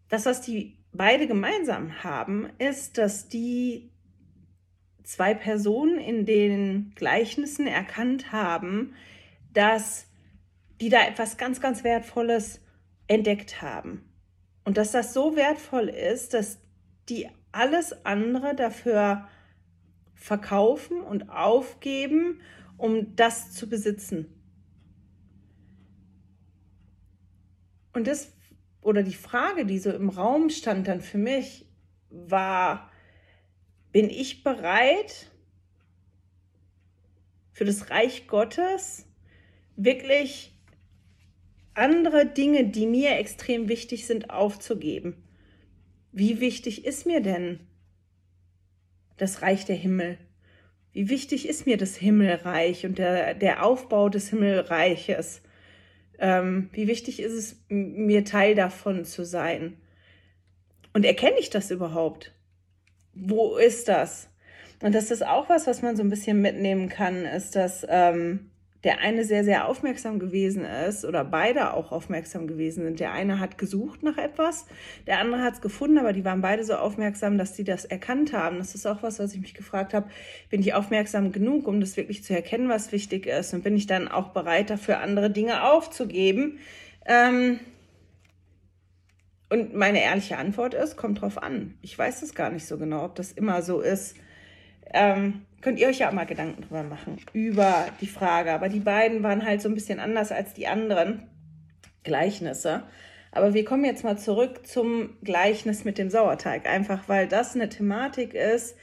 Das, 0.09 0.27
was 0.27 0.43
die 0.43 0.77
beide 0.93 1.27
gemeinsam 1.27 2.03
haben, 2.05 2.49
ist, 2.59 2.99
dass 2.99 3.29
die 3.29 3.90
zwei 5.11 5.35
Personen 5.35 5.99
in 5.99 6.25
den 6.25 6.93
Gleichnissen 6.95 7.67
erkannt 7.67 8.31
haben, 8.31 8.95
dass 9.53 10.07
die 10.81 10.89
da 10.89 11.05
etwas 11.05 11.37
ganz, 11.37 11.61
ganz 11.61 11.83
Wertvolles 11.83 12.61
entdeckt 13.09 13.61
haben. 13.61 14.09
Und 14.65 14.77
dass 14.77 14.93
das 14.93 15.13
so 15.13 15.35
wertvoll 15.35 15.89
ist, 15.89 16.33
dass 16.33 16.61
die 17.09 17.29
alles 17.51 18.05
andere 18.07 18.55
dafür 18.55 19.27
verkaufen 20.15 21.01
und 21.01 21.29
aufgeben, 21.29 22.41
um 22.77 23.17
das 23.17 23.53
zu 23.53 23.69
besitzen. 23.69 24.27
Und 27.93 28.07
das, 28.07 28.33
oder 28.81 29.03
die 29.03 29.15
Frage, 29.15 29.67
die 29.67 29.81
so 29.81 29.91
im 29.91 30.09
Raum 30.09 30.51
stand 30.51 30.87
dann 30.87 31.01
für 31.01 31.19
mich, 31.19 31.67
war, 32.11 32.90
bin 33.93 34.09
ich 34.11 34.45
bereit 34.45 35.31
für 37.53 37.65
das 37.65 37.91
Reich 37.91 38.27
Gottes 38.27 39.07
wirklich 39.77 40.55
andere 41.75 42.27
Dinge, 42.27 42.67
die 42.67 42.87
mir 42.87 43.19
extrem 43.19 43.69
wichtig 43.69 44.07
sind, 44.07 44.31
aufzugeben. 44.31 45.23
Wie 46.13 46.41
wichtig 46.41 46.85
ist 46.85 47.07
mir 47.07 47.21
denn 47.21 47.61
das 49.17 49.43
Reich 49.43 49.65
der 49.65 49.77
Himmel? 49.77 50.19
Wie 50.93 51.09
wichtig 51.09 51.49
ist 51.49 51.67
mir 51.67 51.77
das 51.77 51.97
Himmelreich 51.97 52.85
und 52.85 52.99
der, 52.99 53.35
der 53.35 53.65
Aufbau 53.65 54.09
des 54.09 54.31
Himmelreiches? 54.31 55.43
Ähm, 56.19 56.69
wie 56.73 56.89
wichtig 56.89 57.21
ist 57.21 57.33
es 57.33 57.57
mir 57.69 58.25
Teil 58.25 58.55
davon 58.55 59.05
zu 59.05 59.25
sein? 59.25 59.77
Und 60.93 61.05
erkenne 61.05 61.39
ich 61.39 61.51
das 61.51 61.71
überhaupt? 61.71 62.35
Wo 63.15 63.57
ist 63.57 63.89
das? 63.89 64.29
Und 64.83 64.95
das 64.95 65.11
ist 65.11 65.27
auch 65.27 65.49
was, 65.49 65.67
was 65.67 65.83
man 65.83 65.97
so 65.97 66.03
ein 66.03 66.11
bisschen 66.11 66.41
mitnehmen 66.41 66.89
kann, 66.89 67.27
ist, 67.27 67.55
dass 67.55 67.87
ähm, 67.89 68.51
der 68.83 69.01
eine 69.01 69.25
sehr, 69.25 69.45
sehr 69.45 69.69
aufmerksam 69.69 70.19
gewesen 70.19 70.65
ist 70.65 71.05
oder 71.05 71.23
beide 71.23 71.75
auch 71.75 71.93
aufmerksam 71.93 72.47
gewesen 72.47 72.85
sind. 72.85 73.01
Der 73.01 73.13
eine 73.13 73.39
hat 73.39 73.59
gesucht 73.59 74.03
nach 74.03 74.17
etwas, 74.17 74.67
der 75.07 75.19
andere 75.19 75.43
hat 75.43 75.55
es 75.55 75.61
gefunden, 75.61 75.99
aber 75.99 76.15
die 76.15 76.25
waren 76.25 76.41
beide 76.41 76.65
so 76.65 76.75
aufmerksam, 76.75 77.37
dass 77.37 77.57
sie 77.57 77.65
das 77.65 77.85
erkannt 77.85 78.33
haben. 78.33 78.57
Das 78.57 78.75
ist 78.75 78.87
auch 78.87 79.03
was, 79.03 79.19
was 79.19 79.35
ich 79.35 79.41
mich 79.41 79.53
gefragt 79.53 79.93
habe. 79.93 80.09
Bin 80.49 80.63
ich 80.63 80.73
aufmerksam 80.73 81.31
genug, 81.31 81.67
um 81.69 81.81
das 81.81 81.99
wirklich 81.99 82.25
zu 82.25 82.35
erkennen, 82.35 82.71
was 82.71 82.91
wichtig 82.91 83.27
ist? 83.27 83.53
Und 83.53 83.63
bin 83.63 83.77
ich 83.77 83.87
dann 83.87 84.09
auch 84.09 84.29
bereit 84.29 84.71
dafür, 84.71 85.01
andere 85.01 85.31
Dinge 85.31 85.65
aufzugeben? 85.71 86.59
Ähm 87.05 87.61
und 89.51 89.75
meine 89.75 90.03
ehrliche 90.03 90.39
Antwort 90.39 90.75
ist, 90.75 90.97
kommt 90.97 91.21
drauf 91.21 91.43
an. 91.43 91.75
Ich 91.83 91.99
weiß 91.99 92.23
es 92.23 92.35
gar 92.35 92.51
nicht 92.51 92.67
so 92.67 92.79
genau, 92.79 93.05
ob 93.05 93.15
das 93.17 93.33
immer 93.33 93.63
so 93.63 93.81
ist. 93.81 94.17
Ähm 94.93 95.45
könnt 95.61 95.79
ihr 95.79 95.89
euch 95.89 95.99
ja 95.99 96.09
auch 96.09 96.13
mal 96.13 96.27
Gedanken 96.27 96.63
drüber 96.63 96.83
machen, 96.83 97.19
über 97.33 97.87
die 98.01 98.07
Frage. 98.07 98.53
Aber 98.53 98.69
die 98.69 98.81
beiden 98.81 99.23
waren 99.23 99.45
halt 99.45 99.61
so 99.63 99.69
ein 99.69 99.75
bisschen 99.75 100.01
anders 100.01 100.33
als 100.33 100.55
die 100.55 100.67
anderen 100.67 101.29
Gleichnisse. 102.03 102.85
Aber 103.33 103.55
wir 103.55 103.65
kommen 103.65 103.85
jetzt 103.85 104.03
mal 104.03 104.19
zurück 104.19 104.67
zum 104.67 105.17
Gleichnis 105.23 105.85
mit 105.85 105.99
dem 105.99 106.11
Sauerteig. 106.11 106.67
Einfach 106.67 107.09
weil 107.09 107.29
das 107.29 107.55
eine 107.55 107.69
Thematik 107.69 108.35
ist, 108.35 108.77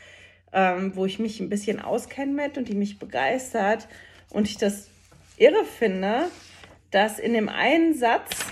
ähm, 0.54 0.96
wo 0.96 1.06
ich 1.06 1.20
mich 1.20 1.40
ein 1.40 1.50
bisschen 1.50 1.82
auskenne 1.82 2.32
mit 2.32 2.58
und 2.58 2.70
die 2.70 2.76
mich 2.76 3.00
begeistert. 3.00 3.88
Und 4.30 4.48
ich 4.48 4.58
das 4.58 4.90
irre 5.38 5.66
finde, 5.66 6.26
dass 6.92 7.20
in 7.20 7.34
dem 7.34 7.50
einen 7.50 7.94
Satz, 7.94 8.46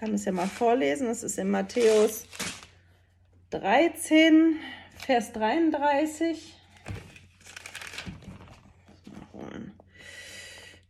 kann 0.00 0.14
es 0.14 0.24
ja 0.24 0.32
mal 0.32 0.46
vorlesen, 0.46 1.08
das 1.08 1.22
ist 1.22 1.38
in 1.38 1.50
Matthäus 1.50 2.24
13, 3.50 4.56
Vers 4.96 5.32
33. 5.32 6.54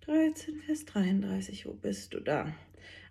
13, 0.06 0.62
Vers 0.64 0.84
33, 0.84 1.66
wo 1.66 1.72
bist 1.72 2.14
du 2.14 2.20
da? 2.20 2.52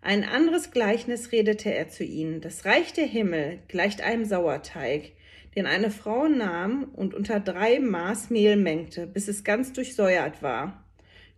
Ein 0.01 0.23
anderes 0.23 0.71
Gleichnis 0.71 1.33
redete 1.33 1.73
er 1.73 1.89
zu 1.89 2.05
ihnen. 2.05 2.39
Das 2.39 2.63
Reich 2.63 2.93
der 2.93 3.05
Himmel 3.05 3.59
gleicht 3.67 3.99
einem 3.99 4.23
Sauerteig, 4.23 5.11
den 5.57 5.65
eine 5.65 5.91
Frau 5.91 6.29
nahm 6.29 6.85
und 6.93 7.13
unter 7.13 7.41
drei 7.41 7.81
Maß 7.81 8.29
Mehl 8.29 8.55
mengte, 8.55 9.05
bis 9.05 9.27
es 9.27 9.43
ganz 9.43 9.73
durchsäuert 9.73 10.41
war. 10.41 10.85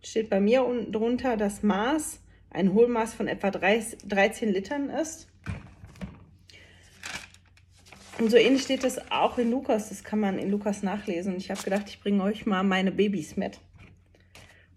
Steht 0.04 0.30
bei 0.30 0.39
mir 0.39 0.63
unten 0.65 0.91
drunter 0.91 1.36
das 1.36 1.63
Maß, 1.63 2.21
ein 2.52 2.74
Hohlmaß 2.74 3.14
von 3.14 3.28
etwa 3.28 3.50
13 3.50 4.50
Litern 4.50 4.90
ist. 4.90 5.28
Und 8.20 8.30
so 8.30 8.38
ähnlich 8.38 8.62
steht 8.62 8.84
es 8.84 9.12
auch 9.12 9.38
in 9.40 9.50
Lukas, 9.50 9.90
das 9.90 10.04
kann 10.04 10.20
man 10.20 10.38
in 10.38 10.52
Lukas 10.52 10.84
nachlesen. 10.84 11.38
Ich 11.38 11.50
habe 11.50 11.62
gedacht, 11.64 11.86
ich 11.88 12.02
bringe 12.02 12.22
euch 12.24 12.46
mal 12.46 12.62
meine 12.62 12.92
Babys 12.92 13.36
mit 13.36 13.60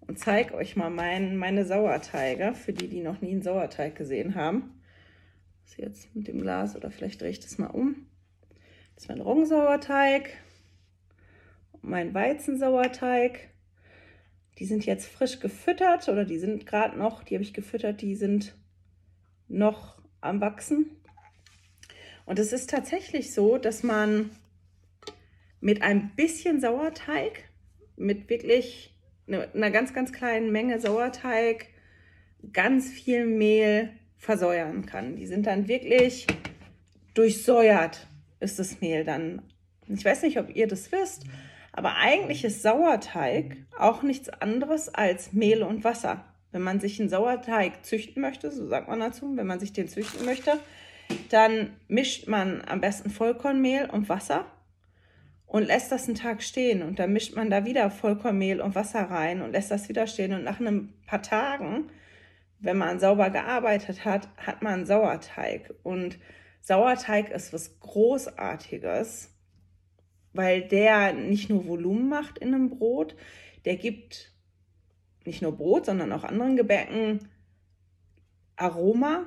und 0.06 0.18
zeige 0.18 0.54
euch 0.54 0.76
mal 0.76 0.90
mein, 0.90 1.36
meine 1.36 1.64
Sauerteige, 1.66 2.54
für 2.54 2.72
die, 2.72 2.88
die 2.88 3.00
noch 3.00 3.20
nie 3.20 3.32
einen 3.32 3.42
Sauerteig 3.42 3.96
gesehen 3.96 4.34
haben. 4.34 4.80
Das 5.62 5.72
ist 5.72 5.78
jetzt 5.78 6.14
mit 6.14 6.28
dem 6.28 6.40
Glas 6.40 6.76
oder 6.76 6.90
vielleicht 6.90 7.20
drehe 7.20 7.30
ich 7.30 7.40
das 7.40 7.58
mal 7.58 7.66
um. 7.66 8.06
Das 8.94 9.04
ist 9.04 9.08
mein 9.08 9.20
Roggensauerteig, 9.20 10.30
mein 11.82 12.14
Weizensauerteig. 12.14 13.50
Die 14.58 14.66
sind 14.66 14.86
jetzt 14.86 15.06
frisch 15.06 15.40
gefüttert 15.40 16.08
oder 16.08 16.24
die 16.24 16.38
sind 16.38 16.66
gerade 16.66 16.96
noch, 16.98 17.24
die 17.24 17.34
habe 17.34 17.42
ich 17.42 17.54
gefüttert, 17.54 18.00
die 18.00 18.14
sind 18.14 18.54
noch 19.48 20.00
am 20.20 20.40
Wachsen. 20.40 20.90
Und 22.26 22.38
es 22.38 22.52
ist 22.52 22.70
tatsächlich 22.70 23.34
so, 23.34 23.58
dass 23.58 23.82
man 23.82 24.30
mit 25.60 25.82
ein 25.82 26.12
bisschen 26.14 26.60
Sauerteig, 26.60 27.44
mit 27.96 28.28
wirklich 28.28 28.94
einer 29.26 29.70
ganz, 29.70 29.94
ganz 29.94 30.12
kleinen 30.12 30.52
Menge 30.52 30.80
Sauerteig, 30.80 31.66
ganz 32.52 32.90
viel 32.90 33.26
Mehl 33.26 33.90
versäuern 34.18 34.86
kann. 34.86 35.16
Die 35.16 35.26
sind 35.26 35.46
dann 35.46 35.68
wirklich 35.68 36.26
durchsäuert, 37.14 38.06
ist 38.40 38.58
das 38.58 38.80
Mehl 38.80 39.04
dann. 39.04 39.42
Ich 39.88 40.04
weiß 40.04 40.22
nicht, 40.22 40.38
ob 40.38 40.54
ihr 40.54 40.66
das 40.66 40.90
wisst, 40.92 41.24
aber 41.76 41.96
eigentlich 41.96 42.44
ist 42.44 42.62
Sauerteig 42.62 43.56
auch 43.76 44.02
nichts 44.02 44.28
anderes 44.28 44.94
als 44.94 45.32
Mehl 45.32 45.64
und 45.64 45.82
Wasser. 45.82 46.24
Wenn 46.52 46.62
man 46.62 46.78
sich 46.78 47.00
einen 47.00 47.08
Sauerteig 47.08 47.84
züchten 47.84 48.22
möchte, 48.22 48.52
so 48.52 48.68
sagt 48.68 48.86
man 48.86 49.00
dazu, 49.00 49.36
wenn 49.36 49.46
man 49.46 49.58
sich 49.58 49.72
den 49.72 49.88
züchten 49.88 50.24
möchte, 50.24 50.60
dann 51.30 51.74
mischt 51.88 52.28
man 52.28 52.62
am 52.62 52.80
besten 52.80 53.10
Vollkornmehl 53.10 53.90
und 53.90 54.08
Wasser 54.08 54.46
und 55.46 55.64
lässt 55.64 55.90
das 55.90 56.06
einen 56.06 56.14
Tag 56.14 56.44
stehen. 56.44 56.82
Und 56.82 57.00
dann 57.00 57.12
mischt 57.12 57.34
man 57.34 57.50
da 57.50 57.64
wieder 57.64 57.90
Vollkornmehl 57.90 58.60
und 58.60 58.76
Wasser 58.76 59.10
rein 59.10 59.42
und 59.42 59.50
lässt 59.50 59.72
das 59.72 59.88
wieder 59.88 60.06
stehen. 60.06 60.32
Und 60.32 60.44
nach 60.44 60.60
ein 60.60 60.92
paar 61.08 61.22
Tagen, 61.22 61.90
wenn 62.60 62.78
man 62.78 63.00
sauber 63.00 63.30
gearbeitet 63.30 64.04
hat, 64.04 64.28
hat 64.36 64.62
man 64.62 64.86
Sauerteig. 64.86 65.74
Und 65.82 66.20
Sauerteig 66.60 67.30
ist 67.30 67.52
was 67.52 67.80
Großartiges, 67.80 69.33
weil 70.34 70.62
der 70.62 71.14
nicht 71.14 71.48
nur 71.48 71.66
Volumen 71.66 72.08
macht 72.08 72.38
in 72.38 72.54
einem 72.54 72.68
Brot, 72.68 73.16
der 73.64 73.76
gibt 73.76 74.32
nicht 75.24 75.40
nur 75.40 75.56
Brot, 75.56 75.86
sondern 75.86 76.12
auch 76.12 76.24
anderen 76.24 76.56
Gebäcken 76.56 77.20
Aroma, 78.56 79.26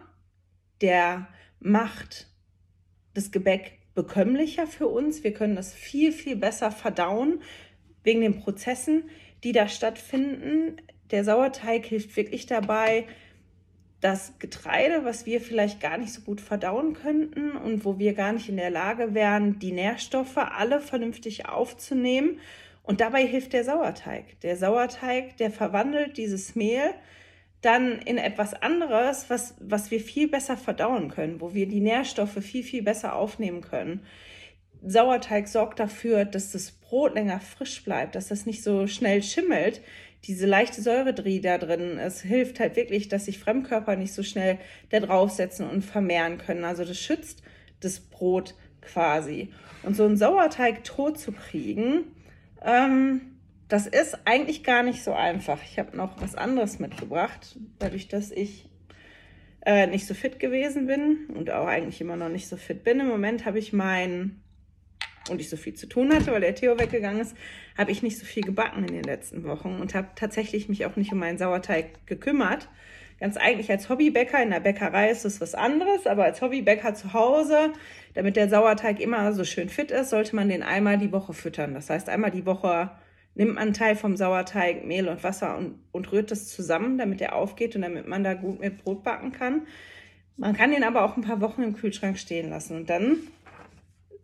der 0.82 1.28
macht 1.60 2.28
das 3.14 3.32
Gebäck 3.32 3.80
bekömmlicher 3.96 4.68
für 4.68 4.88
uns. 4.88 5.24
Wir 5.24 5.34
können 5.34 5.56
das 5.56 5.74
viel, 5.74 6.12
viel 6.12 6.36
besser 6.36 6.72
verdauen 6.72 7.42
wegen 8.04 8.22
den 8.22 8.40
Prozessen, 8.40 9.10
die 9.44 9.54
da 9.54 9.68
stattfinden. 9.68 10.78
Der 11.10 11.24
Sauerteig 11.24 11.86
hilft 11.86 12.16
wirklich 12.16 12.46
dabei, 12.46 13.08
das 14.02 14.34
Getreide, 14.40 15.06
was 15.06 15.26
wir 15.26 15.42
vielleicht 15.42 15.80
gar 15.80 15.98
nicht 15.98 16.14
so 16.14 16.22
gut 16.22 16.40
verdauen 16.40 16.94
könnten 16.94 17.52
und 17.52 17.84
wo 17.84 17.98
wir 17.98 18.14
gar 18.14 18.32
nicht 18.32 18.48
in 18.48 18.58
der 18.58 18.70
Lage 18.70 19.14
wären, 19.14 19.58
die 19.60 19.72
Nährstoffe 19.72 20.38
alle 20.38 20.80
vernünftig 20.80 21.48
aufzunehmen. 21.48 22.40
Und 22.84 23.02
dabei 23.02 23.26
hilft 23.26 23.54
der 23.54 23.64
Sauerteig. 23.64 24.40
Der 24.42 24.56
Sauerteig, 24.56 25.38
der 25.38 25.52
verwandelt 25.52 26.18
dieses 26.18 26.56
Mehl 26.56 26.94
dann 27.62 28.00
in 28.00 28.18
etwas 28.18 28.54
anderes, 28.54 29.30
was, 29.30 29.56
was 29.60 29.90
wir 29.90 30.00
viel 30.00 30.28
besser 30.28 30.58
verdauen 30.58 31.10
können, 31.10 31.42
wo 31.42 31.54
wir 31.54 31.68
die 31.68 31.80
Nährstoffe 31.80 32.38
viel, 32.44 32.64
viel 32.64 32.84
besser 32.84 33.16
aufnehmen 33.16 33.62
können. 33.62 34.06
Sauerteig 34.86 35.48
sorgt 35.48 35.80
dafür, 35.80 36.24
dass 36.24 36.52
das 36.52 36.72
Brot 36.72 37.16
länger 37.16 37.40
frisch 37.40 37.84
bleibt, 37.84 38.16
dass 38.16 38.28
das 38.28 38.46
nicht 38.46 38.64
so 38.64 38.86
schnell 38.86 39.24
schimmelt. 39.24 39.82
Diese 40.28 40.46
leichte 40.46 40.82
Säure, 40.82 41.14
die 41.14 41.42
da 41.42 41.58
drin 41.58 41.98
ist, 41.98 42.22
hilft 42.22 42.60
halt 42.60 42.76
wirklich, 42.76 43.08
dass 43.08 43.26
sich 43.26 43.40
Fremdkörper 43.40 43.96
nicht 43.96 44.14
so 44.14 44.24
schnell 44.24 44.60
da 44.90 45.00
draufsetzen 45.00 45.70
und 45.70 45.84
vermehren 45.84 46.38
können. 46.38 46.66
Also 46.66 46.84
das 46.84 46.98
schützt 46.98 47.42
das 47.80 48.00
Brot 48.00 48.56
quasi. 48.82 49.50
Und 49.84 49.96
so 49.96 50.04
einen 50.04 50.18
Sauerteig 50.18 50.84
tot 50.84 51.18
zu 51.20 51.32
kriegen, 51.32 52.12
ähm, 52.62 53.22
das 53.68 53.86
ist 53.86 54.20
eigentlich 54.26 54.64
gar 54.64 54.84
nicht 54.84 55.04
so 55.04 55.14
einfach. 55.14 55.60
Ich 55.64 55.78
habe 55.78 55.96
noch 55.96 56.22
was 56.22 56.36
anderes 56.36 56.80
mitgebracht, 56.80 57.58
dadurch, 57.80 58.08
dass 58.08 58.32
ich 58.32 58.70
äh, 59.66 59.88
nicht 59.88 60.08
so 60.08 60.14
fit 60.14 60.40
gewesen 60.40 60.88
bin 60.88 61.28
und 61.36 61.50
auch 61.52 61.68
eigentlich 61.68 62.00
immer 62.00 62.16
noch 62.16 62.30
nicht 62.30 62.48
so 62.48 62.56
fit 62.56 62.84
bin. 62.84 63.00
Im 63.00 63.08
Moment 63.08 63.46
habe 63.46 63.60
ich 63.60 63.74
mein 63.74 64.42
und 65.30 65.42
ich 65.42 65.50
so 65.50 65.58
viel 65.58 65.74
zu 65.74 65.88
tun 65.88 66.14
hatte, 66.14 66.32
weil 66.32 66.42
der 66.42 66.56
Theo 66.56 66.80
weggegangen 66.80 67.22
ist, 67.22 67.36
habe 67.78 67.92
ich 67.92 68.04
nicht 68.04 68.18
so 68.18 68.26
viel 68.26 68.44
gebacken 68.44 68.86
in 68.86 68.94
den 68.94 69.04
letzten 69.04 69.44
Wochen 69.44 69.80
und 69.80 69.96
habe 69.96 70.10
tatsächlich 70.16 70.70
mich 70.70 70.86
auch 70.86 70.96
nicht 70.96 71.12
um 71.12 71.20
meinen 71.20 71.38
Sauerteig 71.38 72.06
gekümmert. 72.06 72.70
Ganz 73.20 73.36
eigentlich 73.36 73.72
als 73.72 73.90
Hobbybäcker 73.90 74.42
in 74.44 74.52
der 74.52 74.60
Bäckerei 74.60 75.10
ist 75.10 75.26
das 75.26 75.42
was 75.42 75.56
anderes, 75.56 76.06
aber 76.06 76.24
als 76.24 76.42
Hobbybäcker 76.42 76.94
zu 76.94 77.14
Hause, 77.14 77.74
damit 78.14 78.36
der 78.36 78.48
Sauerteig 78.48 79.00
immer 79.00 79.34
so 79.34 79.44
schön 79.44 79.70
fit 79.70 79.90
ist, 79.90 80.12
sollte 80.12 80.36
man 80.36 80.50
den 80.50 80.62
einmal 80.62 80.98
die 80.98 81.12
Woche 81.12 81.34
füttern. 81.34 81.74
Das 81.74 81.90
heißt, 81.90 82.10
einmal 82.10 82.30
die 82.30 82.46
Woche 82.46 82.92
nimmt 83.34 83.56
man 83.56 83.64
einen 83.64 83.74
Teil 83.74 83.96
vom 83.96 84.18
Sauerteig, 84.18 84.86
Mehl 84.86 85.08
und 85.08 85.24
Wasser 85.24 85.58
und, 85.58 85.80
und 85.92 86.12
rührt 86.12 86.30
das 86.30 86.48
zusammen, 86.48 86.98
damit 86.98 87.22
er 87.22 87.36
aufgeht 87.36 87.76
und 87.76 87.82
damit 87.82 88.08
man 88.08 88.24
da 88.24 88.36
gut 88.36 88.60
mit 88.60 88.84
Brot 88.84 89.04
backen 89.04 89.32
kann. 89.32 89.68
Man 90.38 90.56
kann 90.56 90.72
den 90.72 90.84
aber 90.84 91.04
auch 91.04 91.18
ein 91.18 91.24
paar 91.24 91.42
Wochen 91.42 91.64
im 91.64 91.76
Kühlschrank 91.76 92.20
stehen 92.20 92.50
lassen 92.50 92.78
und 92.78 92.90
dann 92.90 93.18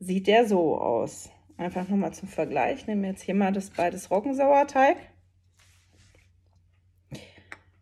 sieht 0.03 0.27
der 0.27 0.45
so 0.47 0.77
aus. 0.79 1.29
Einfach 1.57 1.87
nochmal 1.87 2.13
zum 2.13 2.27
Vergleich. 2.27 2.79
Ich 2.79 2.87
nehme 2.87 3.07
jetzt 3.07 3.21
hier 3.21 3.35
mal 3.35 3.51
das 3.51 3.69
beides 3.69 4.11
Roggensauerteig. 4.11 4.97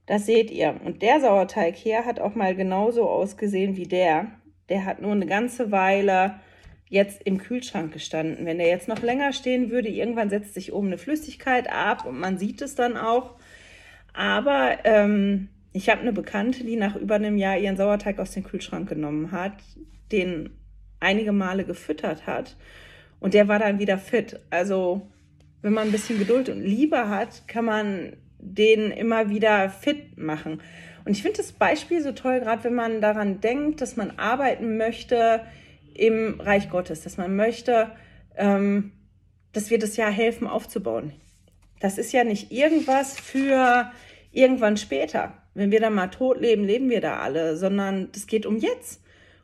Das 0.05 0.25
seht 0.25 0.51
ihr. 0.51 0.79
Und 0.83 1.01
der 1.01 1.21
Sauerteig 1.21 1.75
hier 1.75 2.05
hat 2.05 2.19
auch 2.19 2.35
mal 2.35 2.55
genauso 2.55 3.09
ausgesehen 3.09 3.77
wie 3.77 3.87
der. 3.87 4.27
Der 4.69 4.85
hat 4.85 5.01
nur 5.01 5.13
eine 5.13 5.25
ganze 5.25 5.71
Weile 5.71 6.39
jetzt 6.89 7.23
im 7.23 7.37
Kühlschrank 7.37 7.93
gestanden. 7.93 8.45
Wenn 8.45 8.57
der 8.57 8.67
jetzt 8.67 8.89
noch 8.89 9.01
länger 9.01 9.31
stehen 9.31 9.71
würde, 9.71 9.87
irgendwann 9.87 10.29
setzt 10.29 10.53
sich 10.53 10.73
oben 10.73 10.87
eine 10.87 10.97
Flüssigkeit 10.97 11.71
ab 11.71 12.05
und 12.05 12.19
man 12.19 12.37
sieht 12.37 12.61
es 12.61 12.75
dann 12.75 12.97
auch. 12.97 13.35
Aber 14.13 14.79
ähm, 14.83 15.47
ich 15.71 15.89
habe 15.89 16.01
eine 16.01 16.11
Bekannte, 16.11 16.65
die 16.65 16.75
nach 16.75 16.97
über 16.97 17.15
einem 17.15 17.37
Jahr 17.37 17.57
ihren 17.57 17.77
Sauerteig 17.77 18.19
aus 18.19 18.31
dem 18.31 18.43
Kühlschrank 18.43 18.89
genommen 18.89 19.31
hat, 19.31 19.53
den 20.11 20.49
einige 21.01 21.33
Male 21.33 21.65
gefüttert 21.65 22.25
hat 22.25 22.55
und 23.19 23.33
der 23.33 23.47
war 23.47 23.59
dann 23.59 23.79
wieder 23.79 23.97
fit. 23.97 24.39
Also 24.49 25.07
wenn 25.61 25.73
man 25.73 25.87
ein 25.87 25.91
bisschen 25.91 26.17
Geduld 26.17 26.49
und 26.49 26.61
Liebe 26.61 27.09
hat, 27.09 27.47
kann 27.47 27.65
man 27.65 28.13
den 28.39 28.91
immer 28.91 29.29
wieder 29.29 29.69
fit 29.69 30.17
machen. 30.17 30.61
Und 31.05 31.11
ich 31.11 31.21
finde 31.21 31.37
das 31.37 31.51
Beispiel 31.51 32.01
so 32.01 32.11
toll, 32.11 32.39
gerade 32.39 32.63
wenn 32.63 32.73
man 32.73 33.01
daran 33.01 33.41
denkt, 33.41 33.81
dass 33.81 33.95
man 33.95 34.11
arbeiten 34.17 34.77
möchte 34.77 35.41
im 35.93 36.39
Reich 36.39 36.69
Gottes, 36.69 37.01
dass 37.01 37.17
man 37.17 37.35
möchte, 37.35 37.91
ähm, 38.37 38.91
dass 39.53 39.69
wir 39.69 39.79
das 39.79 39.97
Jahr 39.97 40.11
helfen 40.11 40.47
aufzubauen. 40.47 41.13
Das 41.79 41.97
ist 41.97 42.11
ja 42.11 42.23
nicht 42.23 42.51
irgendwas 42.51 43.19
für 43.19 43.91
irgendwann 44.31 44.77
später. 44.77 45.33
Wenn 45.53 45.71
wir 45.71 45.79
dann 45.79 45.93
mal 45.93 46.07
tot 46.07 46.39
leben, 46.39 46.63
leben 46.63 46.89
wir 46.89 47.01
da 47.01 47.17
alle, 47.19 47.57
sondern 47.57 48.11
das 48.13 48.27
geht 48.27 48.45
um 48.45 48.57
jetzt. 48.57 49.01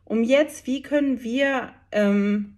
Um 0.08 0.24
jetzt, 0.24 0.68
wie 0.68 0.82
können 0.82 1.22
wir 1.22 1.74
ähm, 1.92 2.56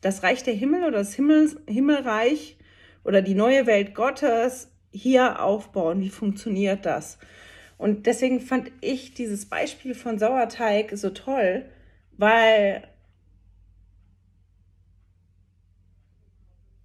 das 0.00 0.22
Reich 0.22 0.44
der 0.44 0.54
Himmel 0.54 0.84
oder 0.84 0.98
das 0.98 1.12
Himmel, 1.12 1.60
Himmelreich 1.66 2.56
oder 3.02 3.20
die 3.20 3.34
neue 3.34 3.66
Welt 3.66 3.96
Gottes 3.96 4.70
hier 4.92 5.42
aufbauen? 5.42 6.00
Wie 6.00 6.08
funktioniert 6.08 6.86
das? 6.86 7.18
Und 7.78 8.06
deswegen 8.06 8.40
fand 8.40 8.70
ich 8.80 9.12
dieses 9.12 9.46
Beispiel 9.46 9.92
von 9.96 10.20
Sauerteig 10.20 10.92
so 10.94 11.10
toll, 11.10 11.64
weil 12.12 12.84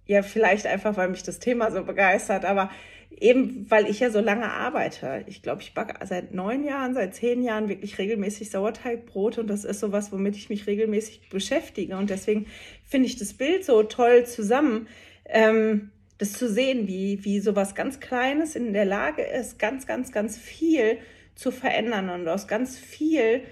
ja, 0.06 0.22
vielleicht 0.22 0.66
einfach, 0.66 0.96
weil 0.96 1.10
mich 1.10 1.22
das 1.22 1.38
Thema 1.38 1.70
so 1.70 1.84
begeistert, 1.84 2.44
aber 2.44 2.68
eben, 3.10 3.70
weil 3.70 3.86
ich 3.86 4.00
ja 4.00 4.10
so 4.10 4.20
lange 4.20 4.50
arbeite. 4.50 5.24
Ich 5.26 5.42
glaube, 5.42 5.62
ich 5.62 5.74
backe 5.74 6.04
seit 6.06 6.34
neun 6.34 6.64
Jahren, 6.64 6.94
seit 6.94 7.14
zehn 7.14 7.42
Jahren 7.42 7.68
wirklich 7.68 7.98
regelmäßig 7.98 8.50
Sauerteigbrot 8.50 9.38
und 9.38 9.48
das 9.48 9.64
ist 9.64 9.80
sowas, 9.80 10.12
womit 10.12 10.36
ich 10.36 10.48
mich 10.48 10.66
regelmäßig 10.66 11.28
beschäftige. 11.28 11.96
Und 11.96 12.10
deswegen 12.10 12.46
finde 12.84 13.06
ich 13.06 13.16
das 13.16 13.34
Bild 13.34 13.64
so 13.64 13.82
toll 13.82 14.26
zusammen, 14.26 14.88
ähm, 15.24 15.90
das 16.18 16.32
zu 16.32 16.48
sehen, 16.48 16.88
wie, 16.88 17.24
wie 17.24 17.40
sowas 17.40 17.74
ganz 17.74 18.00
Kleines 18.00 18.56
in 18.56 18.72
der 18.72 18.84
Lage 18.84 19.22
ist, 19.22 19.58
ganz, 19.58 19.86
ganz, 19.86 20.12
ganz 20.12 20.36
viel 20.36 20.98
zu 21.34 21.50
verändern 21.50 22.10
und 22.10 22.28
aus 22.28 22.48
ganz 22.48 22.78
viel 22.78 23.42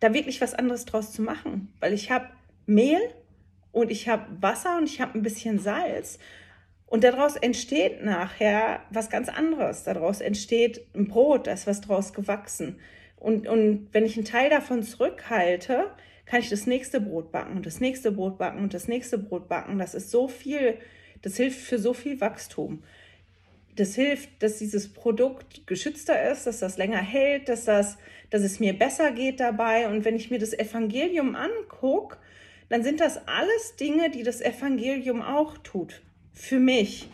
da 0.00 0.14
wirklich 0.14 0.40
was 0.40 0.54
anderes 0.54 0.84
draus 0.84 1.12
zu 1.12 1.22
machen. 1.22 1.72
Weil 1.80 1.92
ich 1.92 2.10
habe 2.10 2.26
Mehl, 2.64 3.00
und 3.76 3.90
ich 3.90 4.08
habe 4.08 4.24
Wasser 4.40 4.78
und 4.78 4.88
ich 4.88 5.02
habe 5.02 5.18
ein 5.18 5.22
bisschen 5.22 5.58
Salz. 5.58 6.18
Und 6.86 7.02
daraus 7.02 7.36
entsteht 7.36 8.04
nachher 8.04 8.80
was 8.90 9.10
ganz 9.10 9.28
anderes. 9.28 9.82
Daraus 9.82 10.20
entsteht 10.20 10.86
ein 10.94 11.08
Brot, 11.08 11.46
da 11.46 11.52
ist 11.52 11.66
was 11.66 11.80
draus 11.80 12.12
gewachsen. 12.12 12.78
Und, 13.16 13.48
und 13.48 13.88
wenn 13.92 14.04
ich 14.04 14.16
einen 14.16 14.24
Teil 14.24 14.50
davon 14.50 14.82
zurückhalte, 14.82 15.90
kann 16.26 16.40
ich 16.40 16.50
das 16.50 16.66
nächste 16.66 17.00
Brot 17.00 17.32
backen 17.32 17.56
und 17.56 17.66
das 17.66 17.80
nächste 17.80 18.12
Brot 18.12 18.38
backen 18.38 18.62
und 18.62 18.74
das 18.74 18.88
nächste 18.88 19.18
Brot 19.18 19.48
backen. 19.48 19.78
Das 19.78 19.94
ist 19.94 20.10
so 20.10 20.28
viel, 20.28 20.78
das 21.22 21.36
hilft 21.36 21.60
für 21.60 21.78
so 21.78 21.94
viel 21.94 22.20
Wachstum. 22.20 22.82
Das 23.74 23.94
hilft, 23.94 24.42
dass 24.42 24.58
dieses 24.58 24.92
Produkt 24.92 25.66
geschützter 25.66 26.30
ist, 26.30 26.46
dass 26.46 26.60
das 26.60 26.78
länger 26.78 26.98
hält, 26.98 27.48
dass, 27.48 27.64
das, 27.64 27.98
dass 28.30 28.42
es 28.42 28.58
mir 28.58 28.72
besser 28.72 29.12
geht 29.12 29.40
dabei. 29.40 29.88
Und 29.88 30.04
wenn 30.04 30.16
ich 30.16 30.30
mir 30.30 30.38
das 30.38 30.52
Evangelium 30.52 31.34
angucke, 31.34 32.16
dann 32.68 32.82
sind 32.82 33.00
das 33.00 33.28
alles 33.28 33.76
Dinge, 33.76 34.10
die 34.10 34.22
das 34.22 34.40
Evangelium 34.40 35.22
auch 35.22 35.58
tut. 35.58 36.02
Für 36.36 36.58
mich. 36.58 37.08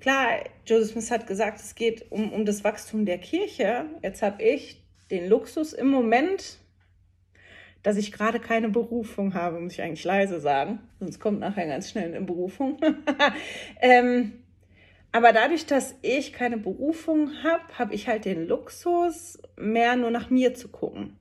klar, 0.00 0.40
Joseph 0.66 0.90
Smith 0.90 1.10
hat 1.12 1.26
gesagt, 1.28 1.60
es 1.60 1.76
geht 1.76 2.10
um, 2.10 2.32
um 2.32 2.44
das 2.44 2.64
Wachstum 2.64 3.06
der 3.06 3.18
Kirche. 3.18 3.86
Jetzt 4.02 4.20
habe 4.20 4.42
ich 4.42 4.82
den 5.12 5.28
Luxus 5.28 5.72
im 5.72 5.88
Moment, 5.88 6.58
dass 7.84 7.96
ich 7.96 8.10
gerade 8.10 8.40
keine 8.40 8.68
Berufung 8.68 9.34
habe, 9.34 9.60
muss 9.60 9.74
ich 9.74 9.82
eigentlich 9.82 10.04
leise 10.04 10.40
sagen, 10.40 10.80
sonst 10.98 11.20
kommt 11.20 11.38
nachher 11.38 11.68
ganz 11.68 11.88
schnell 11.88 12.14
eine 12.14 12.26
Berufung. 12.26 12.78
ähm, 13.80 14.32
aber 15.12 15.32
dadurch, 15.32 15.64
dass 15.64 15.94
ich 16.02 16.32
keine 16.32 16.58
Berufung 16.58 17.30
habe, 17.44 17.78
habe 17.78 17.94
ich 17.94 18.08
halt 18.08 18.24
den 18.24 18.48
Luxus, 18.48 19.38
mehr 19.56 19.94
nur 19.94 20.10
nach 20.10 20.30
mir 20.30 20.52
zu 20.52 20.68
gucken. 20.68 21.16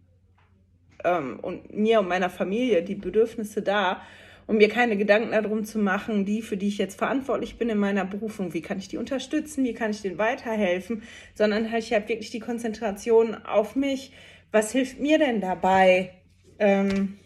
Ähm, 1.03 1.39
und 1.39 1.71
mir 1.71 1.99
und 1.99 2.07
meiner 2.07 2.31
Familie 2.31 2.81
die 2.81 2.95
Bedürfnisse 2.95 3.61
da 3.61 4.01
und 4.47 4.57
mir 4.57 4.69
keine 4.69 4.97
Gedanken 4.97 5.31
darum 5.31 5.65
zu 5.65 5.79
machen, 5.79 6.25
die, 6.25 6.41
für 6.41 6.57
die 6.57 6.67
ich 6.67 6.77
jetzt 6.77 6.97
verantwortlich 6.97 7.57
bin 7.57 7.69
in 7.69 7.77
meiner 7.77 8.05
Berufung, 8.05 8.53
wie 8.53 8.61
kann 8.61 8.77
ich 8.77 8.87
die 8.87 8.97
unterstützen, 8.97 9.63
wie 9.63 9.73
kann 9.73 9.91
ich 9.91 10.01
denen 10.01 10.17
weiterhelfen, 10.17 11.03
sondern 11.33 11.71
halt 11.71 11.83
ich 11.83 11.93
habe 11.93 12.07
wirklich 12.07 12.29
die 12.29 12.39
Konzentration 12.39 13.35
auf 13.35 13.75
mich. 13.75 14.11
Was 14.51 14.71
hilft 14.71 14.99
mir 14.99 15.17
denn 15.17 15.41
dabei, 15.41 16.13
ähm, 16.59 17.17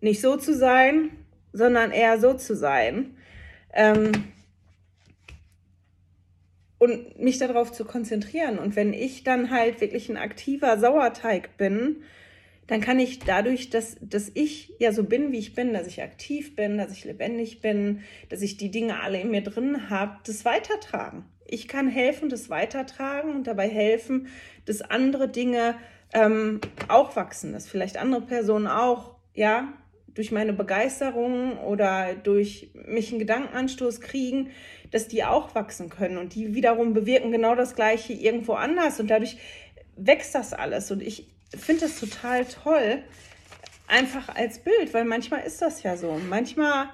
nicht 0.00 0.20
so 0.20 0.36
zu 0.36 0.54
sein, 0.54 1.10
sondern 1.52 1.92
eher 1.92 2.18
so 2.18 2.34
zu 2.34 2.56
sein. 2.56 3.16
Ähm, 3.72 4.12
und 6.78 7.18
mich 7.18 7.38
darauf 7.38 7.72
zu 7.72 7.84
konzentrieren. 7.84 8.58
Und 8.58 8.76
wenn 8.76 8.92
ich 8.92 9.24
dann 9.24 9.50
halt 9.50 9.80
wirklich 9.80 10.10
ein 10.10 10.18
aktiver 10.18 10.78
Sauerteig 10.78 11.56
bin, 11.56 12.02
dann 12.66 12.80
kann 12.80 12.98
ich 12.98 13.18
dadurch, 13.18 13.70
dass, 13.70 13.96
dass 14.00 14.30
ich 14.34 14.72
ja 14.78 14.92
so 14.92 15.04
bin, 15.04 15.32
wie 15.32 15.38
ich 15.38 15.54
bin, 15.54 15.72
dass 15.72 15.86
ich 15.86 16.02
aktiv 16.02 16.56
bin, 16.56 16.78
dass 16.78 16.92
ich 16.92 17.04
lebendig 17.04 17.60
bin, 17.60 18.00
dass 18.28 18.42
ich 18.42 18.56
die 18.56 18.70
Dinge 18.70 19.00
alle 19.00 19.20
in 19.20 19.30
mir 19.30 19.42
drin 19.42 19.90
habe, 19.90 20.18
das 20.26 20.44
weitertragen. 20.44 21.24
Ich 21.46 21.68
kann 21.68 21.88
helfen, 21.88 22.30
das 22.30 22.48
weitertragen 22.48 23.34
und 23.34 23.46
dabei 23.46 23.68
helfen, 23.68 24.28
dass 24.64 24.80
andere 24.80 25.28
Dinge 25.28 25.74
ähm, 26.14 26.60
auch 26.88 27.16
wachsen, 27.16 27.52
dass 27.52 27.66
vielleicht 27.66 27.98
andere 27.98 28.22
Personen 28.22 28.66
auch, 28.66 29.16
ja, 29.34 29.74
durch 30.14 30.30
meine 30.30 30.52
Begeisterung 30.52 31.58
oder 31.58 32.14
durch 32.14 32.70
mich 32.86 33.10
einen 33.10 33.18
Gedankenanstoß 33.18 34.00
kriegen, 34.00 34.50
dass 34.92 35.08
die 35.08 35.24
auch 35.24 35.56
wachsen 35.56 35.90
können. 35.90 36.18
Und 36.18 36.36
die 36.36 36.54
wiederum 36.54 36.94
bewirken 36.94 37.32
genau 37.32 37.56
das 37.56 37.74
Gleiche 37.74 38.12
irgendwo 38.12 38.52
anders. 38.52 39.00
Und 39.00 39.08
dadurch 39.08 39.38
wächst 39.96 40.36
das 40.36 40.52
alles. 40.52 40.92
Und 40.92 41.02
ich 41.02 41.33
finde 41.50 41.82
das 41.82 42.00
total 42.00 42.44
toll, 42.44 43.02
einfach 43.86 44.28
als 44.28 44.58
Bild, 44.58 44.94
weil 44.94 45.04
manchmal 45.04 45.40
ist 45.44 45.62
das 45.62 45.82
ja 45.82 45.96
so. 45.96 46.20
Manchmal 46.28 46.88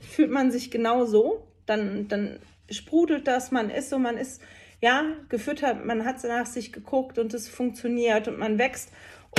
fühlt 0.00 0.30
man 0.30 0.50
sich 0.50 0.70
genau 0.70 1.04
so, 1.04 1.46
dann, 1.66 2.08
dann 2.08 2.38
sprudelt 2.70 3.26
das, 3.26 3.50
man 3.50 3.70
ist 3.70 3.90
so, 3.90 3.98
man 3.98 4.16
ist 4.16 4.42
ja, 4.82 5.04
gefüttert, 5.28 5.84
man 5.86 6.04
hat 6.04 6.22
nach 6.24 6.46
sich 6.46 6.72
geguckt 6.72 7.16
und 7.18 7.32
es 7.34 7.48
funktioniert 7.48 8.26
und 8.26 8.38
man 8.38 8.58
wächst. 8.58 8.90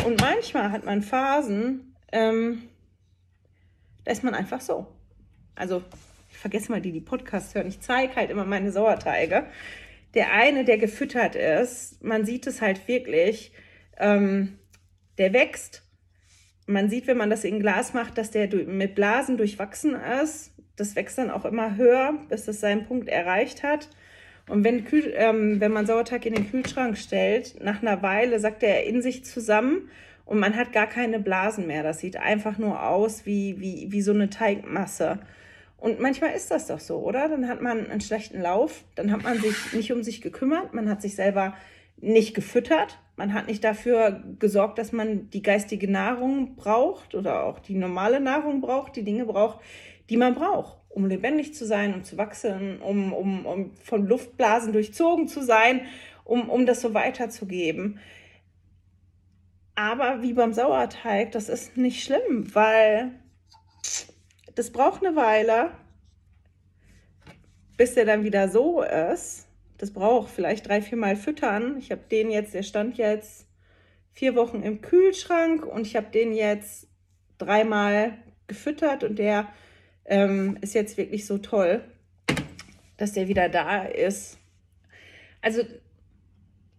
Und 0.05 0.21
manchmal 0.21 0.71
hat 0.71 0.85
man 0.85 1.01
Phasen, 1.01 1.93
ähm, 2.13 2.63
da 4.05 4.11
ist 4.11 4.23
man 4.23 4.33
einfach 4.33 4.61
so. 4.61 4.87
Also, 5.55 5.83
ich 6.31 6.37
vergesse 6.37 6.71
mal 6.71 6.81
die, 6.81 6.93
die 6.93 7.01
Podcasts 7.01 7.53
hören. 7.53 7.67
Ich 7.67 7.81
zeige 7.81 8.15
halt 8.15 8.31
immer 8.31 8.45
meine 8.45 8.71
Sauerteige. 8.71 9.45
Der 10.13 10.31
eine, 10.31 10.63
der 10.63 10.77
gefüttert 10.77 11.35
ist, 11.35 12.01
man 12.01 12.25
sieht 12.25 12.47
es 12.47 12.61
halt 12.61 12.87
wirklich, 12.87 13.51
ähm, 13.97 14.57
der 15.17 15.33
wächst. 15.33 15.83
Man 16.65 16.89
sieht, 16.89 17.07
wenn 17.07 17.17
man 17.17 17.29
das 17.29 17.43
in 17.43 17.59
Glas 17.59 17.93
macht, 17.93 18.17
dass 18.17 18.31
der 18.31 18.47
mit 18.65 18.95
Blasen 18.95 19.37
durchwachsen 19.37 19.95
ist. 20.23 20.51
Das 20.75 20.95
wächst 20.95 21.17
dann 21.17 21.29
auch 21.29 21.45
immer 21.45 21.75
höher, 21.75 22.13
bis 22.29 22.47
es 22.47 22.59
seinen 22.59 22.85
Punkt 22.85 23.09
erreicht 23.09 23.63
hat. 23.63 23.89
Und 24.49 24.63
wenn, 24.63 24.85
ähm, 25.15 25.59
wenn 25.59 25.71
man 25.71 25.85
Sauerteig 25.85 26.25
in 26.25 26.35
den 26.35 26.49
Kühlschrank 26.49 26.97
stellt, 26.97 27.63
nach 27.63 27.81
einer 27.81 28.01
Weile 28.01 28.39
sagt 28.39 28.63
er 28.63 28.85
in 28.85 29.01
sich 29.01 29.23
zusammen 29.23 29.89
und 30.25 30.39
man 30.39 30.55
hat 30.55 30.73
gar 30.73 30.87
keine 30.87 31.19
Blasen 31.19 31.67
mehr. 31.67 31.83
Das 31.83 31.99
sieht 31.99 32.17
einfach 32.17 32.57
nur 32.57 32.83
aus 32.83 33.25
wie, 33.25 33.59
wie, 33.59 33.91
wie 33.91 34.01
so 34.01 34.11
eine 34.11 34.29
Teigmasse. 34.29 35.19
Und 35.77 35.99
manchmal 35.99 36.33
ist 36.33 36.49
das 36.49 36.67
doch 36.67 36.79
so, 36.79 36.99
oder? 36.99 37.27
Dann 37.27 37.47
hat 37.47 37.61
man 37.61 37.89
einen 37.89 38.01
schlechten 38.01 38.41
Lauf, 38.41 38.83
dann 38.95 39.11
hat 39.11 39.23
man 39.23 39.39
sich 39.39 39.73
nicht 39.73 39.91
um 39.91 40.01
sich 40.01 40.21
gekümmert, 40.21 40.73
man 40.73 40.89
hat 40.89 41.01
sich 41.01 41.15
selber 41.15 41.55
nicht 41.97 42.33
gefüttert, 42.33 42.99
man 43.15 43.33
hat 43.33 43.47
nicht 43.47 43.63
dafür 43.63 44.23
gesorgt, 44.39 44.79
dass 44.79 44.91
man 44.91 45.29
die 45.29 45.41
geistige 45.41 45.89
Nahrung 45.89 46.55
braucht 46.55 47.15
oder 47.15 47.43
auch 47.43 47.59
die 47.59 47.75
normale 47.75 48.19
Nahrung 48.19 48.59
braucht, 48.59 48.95
die 48.95 49.03
Dinge 49.03 49.25
braucht, 49.25 49.59
die 50.09 50.17
man 50.17 50.35
braucht 50.35 50.77
um 50.93 51.07
lebendig 51.07 51.53
zu 51.55 51.65
sein, 51.65 51.93
um 51.93 52.03
zu 52.03 52.17
wachsen, 52.17 52.79
um, 52.79 53.13
um, 53.13 53.45
um 53.45 53.75
von 53.77 54.07
Luftblasen 54.07 54.73
durchzogen 54.73 55.27
zu 55.27 55.41
sein, 55.43 55.87
um, 56.23 56.49
um 56.49 56.65
das 56.65 56.81
so 56.81 56.93
weiterzugeben. 56.93 57.99
Aber 59.75 60.21
wie 60.21 60.33
beim 60.33 60.53
Sauerteig, 60.53 61.31
das 61.31 61.49
ist 61.49 61.77
nicht 61.77 62.03
schlimm, 62.03 62.53
weil 62.53 63.11
das 64.53 64.71
braucht 64.71 65.03
eine 65.03 65.15
Weile, 65.15 65.71
bis 67.75 67.95
der 67.95 68.05
dann 68.05 68.23
wieder 68.23 68.49
so 68.49 68.83
ist. 68.83 69.42
Das 69.77 69.91
braucht 69.91 70.29
vielleicht 70.29 70.67
drei, 70.67 70.81
vier 70.81 70.97
Mal 70.97 71.15
füttern. 71.15 71.77
Ich 71.77 71.91
habe 71.91 72.01
den 72.09 72.31
jetzt, 72.31 72.53
der 72.53 72.63
stand 72.63 72.97
jetzt 72.97 73.47
vier 74.11 74.35
Wochen 74.35 74.61
im 74.61 74.81
Kühlschrank 74.81 75.65
und 75.65 75.87
ich 75.87 75.95
habe 75.95 76.07
den 76.11 76.33
jetzt 76.33 76.87
dreimal 77.37 78.17
gefüttert 78.47 79.03
und 79.03 79.17
der 79.17 79.47
ähm, 80.05 80.57
ist 80.61 80.75
jetzt 80.75 80.97
wirklich 80.97 81.25
so 81.25 81.37
toll, 81.37 81.83
dass 82.97 83.13
der 83.13 83.27
wieder 83.27 83.49
da 83.49 83.83
ist. 83.83 84.37
Also, 85.41 85.61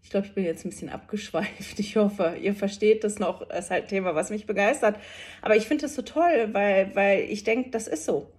ich 0.03 0.11
glaube, 0.11 0.27
ich 0.27 0.35
bin 0.35 0.45
jetzt 0.45 0.65
ein 0.65 0.71
bisschen 0.71 0.91
abgeschweift. 0.91 1.79
Ich 1.79 1.97
hoffe, 1.97 2.37
ihr 2.41 2.55
versteht 2.55 3.05
das 3.05 3.19
noch. 3.19 3.49
Das 3.49 3.67
ist 3.67 3.71
halt 3.71 3.85
ein 3.85 3.89
Thema, 3.89 4.15
was 4.15 4.31
mich 4.31 4.47
begeistert. 4.47 4.97
Aber 5.43 5.57
ich 5.57 5.67
finde 5.67 5.83
das 5.83 5.95
so 5.95 6.03
toll, 6.03 6.51
weil, 6.53 6.95
weil 6.95 7.21
ich 7.23 7.43
denke, 7.45 7.71
das 7.71 7.89
ist 7.89 8.05
so. 8.05 8.31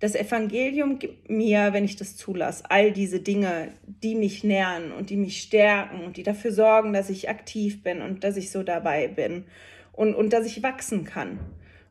Das 0.00 0.14
Evangelium 0.14 0.98
gibt 0.98 1.28
mir, 1.28 1.74
wenn 1.74 1.84
ich 1.84 1.96
das 1.96 2.16
zulasse, 2.16 2.64
all 2.70 2.90
diese 2.90 3.20
Dinge, 3.20 3.68
die 3.86 4.14
mich 4.14 4.42
nähren 4.42 4.92
und 4.92 5.10
die 5.10 5.16
mich 5.16 5.42
stärken 5.42 6.04
und 6.04 6.16
die 6.16 6.22
dafür 6.22 6.52
sorgen, 6.52 6.94
dass 6.94 7.10
ich 7.10 7.28
aktiv 7.28 7.82
bin 7.82 8.00
und 8.00 8.24
dass 8.24 8.38
ich 8.38 8.50
so 8.50 8.62
dabei 8.62 9.08
bin 9.08 9.44
und, 9.92 10.14
und 10.14 10.32
dass 10.32 10.46
ich 10.46 10.62
wachsen 10.62 11.04
kann. 11.04 11.38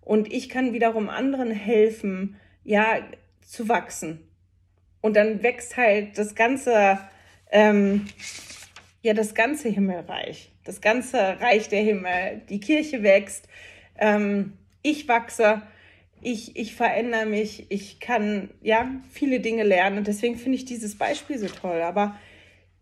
Und 0.01 0.33
ich 0.33 0.49
kann 0.49 0.73
wiederum 0.73 1.07
anderen 1.07 1.51
helfen, 1.51 2.35
ja, 2.63 2.99
zu 3.41 3.69
wachsen. 3.69 4.27
Und 5.01 5.15
dann 5.15 5.43
wächst 5.43 5.77
halt 5.77 6.17
das 6.17 6.33
ganze, 6.33 6.97
ähm, 7.51 8.07
ja, 9.03 9.13
das 9.13 9.35
ganze 9.35 9.69
Himmelreich, 9.69 10.51
das 10.63 10.81
ganze 10.81 11.39
Reich 11.39 11.69
der 11.69 11.83
Himmel. 11.83 12.41
Die 12.49 12.59
Kirche 12.59 13.03
wächst, 13.03 13.47
ähm, 13.99 14.53
ich 14.81 15.07
wachse, 15.07 15.61
ich, 16.21 16.55
ich 16.55 16.75
verändere 16.75 17.25
mich, 17.25 17.65
ich 17.69 17.99
kann, 17.99 18.49
ja, 18.61 18.89
viele 19.11 19.39
Dinge 19.39 19.63
lernen. 19.63 19.99
Und 19.99 20.07
deswegen 20.07 20.35
finde 20.35 20.57
ich 20.57 20.65
dieses 20.65 20.97
Beispiel 20.97 21.37
so 21.37 21.47
toll. 21.47 21.81
Aber 21.81 22.15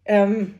ähm, 0.06 0.56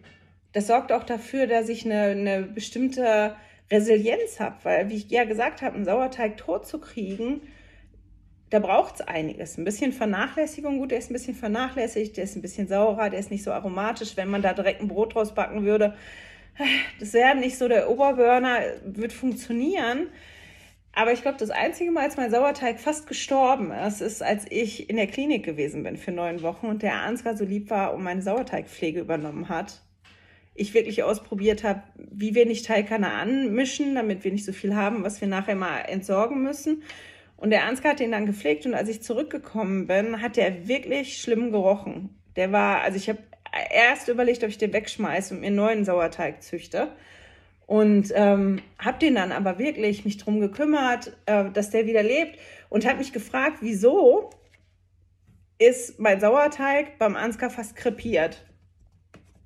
das 0.54 0.68
sorgt 0.68 0.92
auch 0.92 1.04
dafür, 1.04 1.48
dass 1.48 1.70
ich 1.70 1.86
eine, 1.86 2.02
eine 2.04 2.44
bestimmte 2.44 3.36
Resilienz 3.72 4.40
habe, 4.40 4.56
weil, 4.64 4.90
wie 4.90 4.96
ich 4.96 5.10
ja 5.10 5.26
gesagt 5.26 5.62
habe, 5.62 5.76
einen 5.76 5.86
Sauerteig 5.86 6.38
tot 6.38 6.66
zu 6.66 6.80
kriegen, 6.80 7.42
da 8.50 8.60
braucht 8.60 8.96
es 8.96 9.02
einiges. 9.02 9.58
Ein 9.58 9.66
bisschen 9.66 9.92
Vernachlässigung, 9.92 10.78
gut, 10.78 10.92
der 10.92 11.00
ist 11.00 11.10
ein 11.10 11.14
bisschen 11.14 11.36
vernachlässigt, 11.36 12.16
der 12.16 12.24
ist 12.24 12.36
ein 12.38 12.42
bisschen 12.42 12.68
saurer, 12.68 13.10
der 13.10 13.20
ist 13.20 13.30
nicht 13.30 13.44
so 13.44 13.52
aromatisch. 13.52 14.16
Wenn 14.16 14.30
man 14.30 14.42
da 14.42 14.54
direkt 14.54 14.82
ein 14.82 14.88
Brot 14.88 15.16
draus 15.16 15.36
backen 15.36 15.66
würde, 15.66 15.96
das 17.00 17.14
wäre 17.14 17.36
nicht 17.36 17.58
so 17.58 17.68
der 17.68 17.90
Oberburner, 17.90 18.60
wird 18.86 19.12
funktionieren. 19.12 20.08
Aber 20.94 21.14
ich 21.14 21.22
glaube, 21.22 21.38
das 21.38 21.52
einzige 21.52 21.92
Mal, 21.92 22.06
als 22.06 22.18
mein 22.18 22.32
Sauerteig 22.32 22.80
fast 22.80 23.08
gestorben 23.08 23.72
ist, 23.72 24.02
ist, 24.02 24.24
als 24.24 24.46
ich 24.50 24.90
in 24.90 24.96
der 24.96 25.08
Klinik 25.08 25.46
gewesen 25.46 25.84
bin 25.84 25.96
für 25.96 26.12
neun 26.12 26.42
Wochen 26.42 26.68
und 26.68 26.82
der 26.82 27.02
Ansgar 27.02 27.38
so 27.38 27.46
lieb 27.46 27.70
war 27.70 27.94
und 27.94 28.04
meine 28.04 28.22
Sauerteigpflege 28.22 29.00
übernommen 29.00 29.48
hat 29.50 29.82
ich 30.58 30.74
wirklich 30.74 31.04
ausprobiert 31.04 31.64
habe, 31.64 31.84
wie 31.96 32.36
wir 32.36 32.46
nicht 32.46 32.66
Teigkanne 32.66 33.12
anmischen, 33.12 33.96
damit 33.96 34.24
wir 34.24 34.32
nicht 34.32 34.46
so 34.46 34.52
viel 34.52 34.76
haben, 34.76 35.04
was 35.04 35.22
wir 35.22 35.28
nachher 35.28 35.56
mal 35.56 35.82
entsorgen 35.82 36.42
müssen. 36.42 36.84
Und 37.38 37.52
der 37.52 37.66
Ansgar 37.66 37.92
hat 37.92 38.00
den 38.00 38.12
dann 38.12 38.26
gepflegt 38.26 38.66
und 38.66 38.74
als 38.74 38.90
ich 38.90 39.04
zurückgekommen 39.04 39.86
bin, 39.86 40.22
hat 40.22 40.36
der 40.36 40.68
wirklich 40.68 41.22
schlimm 41.22 41.52
gerochen. 41.52 42.10
Der 42.36 42.52
war, 42.52 42.82
also 42.82 42.98
ich 42.98 43.08
habe 43.08 43.20
erst 43.72 44.08
überlegt, 44.08 44.44
ob 44.44 44.50
ich 44.50 44.58
den 44.58 44.74
wegschmeiße 44.74 45.36
und 45.36 45.42
mir 45.42 45.48
einen 45.48 45.56
neuen 45.56 45.86
Sauerteig 45.86 46.42
züchte. 46.42 46.92
Und 47.68 48.12
ähm, 48.16 48.62
habe 48.80 48.98
den 48.98 49.16
dann 49.16 49.32
aber 49.32 49.60
wirklich 49.60 50.06
mich 50.06 50.18
drum 50.18 50.40
gekümmert, 50.40 51.16
äh, 51.26 51.52
dass 51.52 51.70
der 51.70 51.86
wieder 51.86 52.02
lebt 52.02 52.40
und 52.70 52.86
habe 52.88 52.98
mich 52.98 53.14
gefragt, 53.14 53.58
wieso 53.60 54.32
ist 55.60 56.00
mein 56.00 56.20
Sauerteig 56.20 56.98
beim 56.98 57.16
Ansgar 57.16 57.50
fast 57.50 57.76
krepiert. 57.76 58.46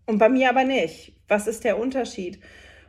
Und 0.06 0.20
bei 0.20 0.30
mir 0.30 0.50
aber 0.50 0.64
nicht. 0.64 1.14
Was 1.28 1.48
ist 1.48 1.64
der 1.64 1.80
Unterschied? 1.80 2.40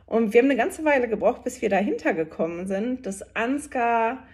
Und 0.05 0.33
wir 0.33 0.41
haben 0.41 0.49
eine 0.49 0.57
ganze 0.57 0.83
Weile 0.85 1.07
gebraucht, 1.07 1.43
bis 1.43 1.61
wir 1.61 1.69
dahinter 1.69 2.13
gekommen 2.13 2.67
sind, 2.67 3.05
dass 3.05 3.35
Ansgar, 3.35 4.27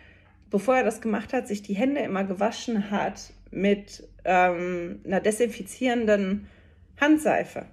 bevor 0.49 0.75
er 0.77 0.83
das 0.83 0.99
gemacht 0.99 1.31
hat, 1.31 1.47
sich 1.47 1.61
die 1.61 1.75
Hände 1.75 2.01
immer 2.01 2.23
gewaschen 2.23 2.91
hat 2.91 3.31
mit 3.51 4.07
ähm, 4.25 5.01
einer 5.05 5.21
desinfizierenden 5.21 6.47
Handseife. 6.99 7.67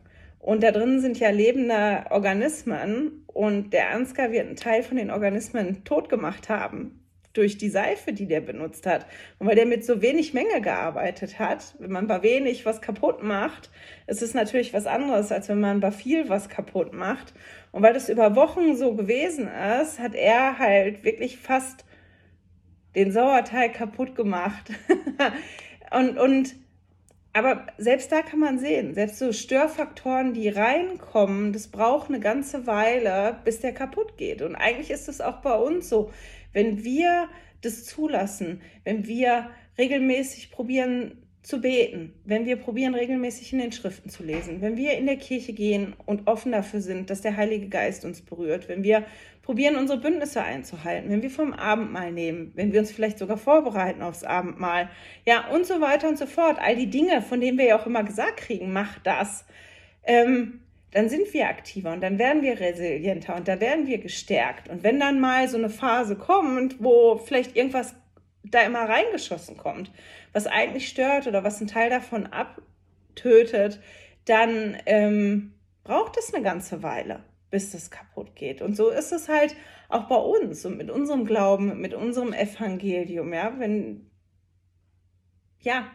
Und 0.46 0.62
da 0.62 0.70
drin 0.70 1.00
sind 1.00 1.18
ja 1.18 1.30
lebende 1.30 2.04
Organismen 2.10 3.24
und 3.26 3.72
der 3.72 3.90
Ansgar 3.90 4.30
wird 4.30 4.46
einen 4.46 4.54
Teil 4.54 4.84
von 4.84 4.96
den 4.96 5.10
Organismen 5.10 5.82
tot 5.82 6.08
gemacht 6.08 6.48
haben 6.48 7.00
durch 7.32 7.58
die 7.58 7.68
Seife, 7.68 8.12
die 8.12 8.28
der 8.28 8.42
benutzt 8.42 8.86
hat. 8.86 9.06
Und 9.40 9.48
weil 9.48 9.56
der 9.56 9.66
mit 9.66 9.84
so 9.84 10.02
wenig 10.02 10.34
Menge 10.34 10.60
gearbeitet 10.60 11.40
hat, 11.40 11.74
wenn 11.80 11.90
man 11.90 12.06
bei 12.06 12.22
wenig 12.22 12.64
was 12.64 12.80
kaputt 12.80 13.24
macht, 13.24 13.70
ist 14.06 14.22
es 14.22 14.34
natürlich 14.34 14.72
was 14.72 14.86
anderes, 14.86 15.32
als 15.32 15.48
wenn 15.48 15.58
man 15.58 15.80
bei 15.80 15.90
viel 15.90 16.28
was 16.28 16.48
kaputt 16.48 16.92
macht. 16.92 17.34
Und 17.72 17.82
weil 17.82 17.94
das 17.94 18.08
über 18.08 18.36
Wochen 18.36 18.76
so 18.76 18.94
gewesen 18.94 19.48
ist, 19.82 19.98
hat 19.98 20.14
er 20.14 20.60
halt 20.60 21.02
wirklich 21.02 21.38
fast 21.38 21.84
den 22.94 23.10
Sauerteig 23.10 23.74
kaputt 23.74 24.14
gemacht. 24.14 24.70
und, 25.90 26.16
und 26.18 26.54
aber 27.36 27.66
selbst 27.76 28.10
da 28.10 28.22
kann 28.22 28.38
man 28.38 28.58
sehen, 28.58 28.94
selbst 28.94 29.18
so 29.18 29.30
Störfaktoren, 29.30 30.32
die 30.32 30.48
reinkommen, 30.48 31.52
das 31.52 31.68
braucht 31.68 32.08
eine 32.08 32.18
ganze 32.18 32.66
Weile, 32.66 33.36
bis 33.44 33.60
der 33.60 33.74
kaputt 33.74 34.16
geht. 34.16 34.40
Und 34.40 34.54
eigentlich 34.54 34.90
ist 34.90 35.06
es 35.06 35.20
auch 35.20 35.42
bei 35.42 35.54
uns 35.54 35.90
so, 35.90 36.10
wenn 36.54 36.82
wir 36.82 37.28
das 37.60 37.84
zulassen, 37.84 38.62
wenn 38.84 39.06
wir 39.06 39.50
regelmäßig 39.76 40.50
probieren 40.50 41.26
zu 41.42 41.60
beten, 41.60 42.14
wenn 42.24 42.46
wir 42.46 42.56
probieren 42.56 42.94
regelmäßig 42.94 43.52
in 43.52 43.58
den 43.58 43.72
Schriften 43.72 44.08
zu 44.08 44.24
lesen, 44.24 44.62
wenn 44.62 44.78
wir 44.78 44.96
in 44.96 45.04
der 45.04 45.18
Kirche 45.18 45.52
gehen 45.52 45.94
und 46.06 46.26
offen 46.28 46.52
dafür 46.52 46.80
sind, 46.80 47.10
dass 47.10 47.20
der 47.20 47.36
Heilige 47.36 47.68
Geist 47.68 48.06
uns 48.06 48.22
berührt, 48.22 48.66
wenn 48.68 48.82
wir 48.82 49.04
probieren, 49.46 49.76
unsere 49.76 50.00
Bündnisse 50.00 50.42
einzuhalten, 50.42 51.08
wenn 51.08 51.22
wir 51.22 51.30
vom 51.30 51.52
Abendmahl 51.52 52.10
nehmen, 52.10 52.50
wenn 52.56 52.72
wir 52.72 52.80
uns 52.80 52.90
vielleicht 52.90 53.18
sogar 53.18 53.36
vorbereiten 53.36 54.02
aufs 54.02 54.24
Abendmahl, 54.24 54.90
ja, 55.24 55.46
und 55.48 55.64
so 55.64 55.80
weiter 55.80 56.08
und 56.08 56.18
so 56.18 56.26
fort. 56.26 56.58
All 56.60 56.74
die 56.74 56.90
Dinge, 56.90 57.22
von 57.22 57.40
denen 57.40 57.56
wir 57.56 57.66
ja 57.66 57.78
auch 57.78 57.86
immer 57.86 58.02
gesagt 58.02 58.38
kriegen, 58.38 58.72
mach 58.72 58.98
das. 58.98 59.46
Ähm, 60.02 60.62
dann 60.90 61.08
sind 61.08 61.32
wir 61.32 61.48
aktiver 61.48 61.92
und 61.92 62.00
dann 62.00 62.18
werden 62.18 62.42
wir 62.42 62.58
resilienter 62.58 63.36
und 63.36 63.46
da 63.46 63.60
werden 63.60 63.86
wir 63.86 63.98
gestärkt. 63.98 64.68
Und 64.68 64.82
wenn 64.82 64.98
dann 64.98 65.20
mal 65.20 65.48
so 65.48 65.58
eine 65.58 65.70
Phase 65.70 66.16
kommt, 66.16 66.82
wo 66.82 67.16
vielleicht 67.16 67.56
irgendwas 67.56 67.94
da 68.42 68.62
immer 68.62 68.88
reingeschossen 68.88 69.56
kommt, 69.56 69.92
was 70.32 70.48
eigentlich 70.48 70.88
stört 70.88 71.28
oder 71.28 71.44
was 71.44 71.58
einen 71.58 71.68
Teil 71.68 71.88
davon 71.88 72.26
abtötet, 72.26 73.80
dann 74.24 74.76
ähm, 74.86 75.52
braucht 75.84 76.16
es 76.18 76.34
eine 76.34 76.42
ganze 76.42 76.82
Weile 76.82 77.20
bis 77.56 77.72
das 77.72 77.90
kaputt 77.90 78.36
geht. 78.36 78.60
Und 78.60 78.76
so 78.76 78.90
ist 78.90 79.12
es 79.12 79.30
halt 79.30 79.56
auch 79.88 80.08
bei 80.08 80.16
uns 80.16 80.66
und 80.66 80.76
mit 80.76 80.90
unserem 80.90 81.24
Glauben, 81.24 81.80
mit 81.80 81.94
unserem 81.94 82.34
Evangelium, 82.34 83.32
ja, 83.32 83.54
wenn, 83.58 84.10
ja, 85.60 85.90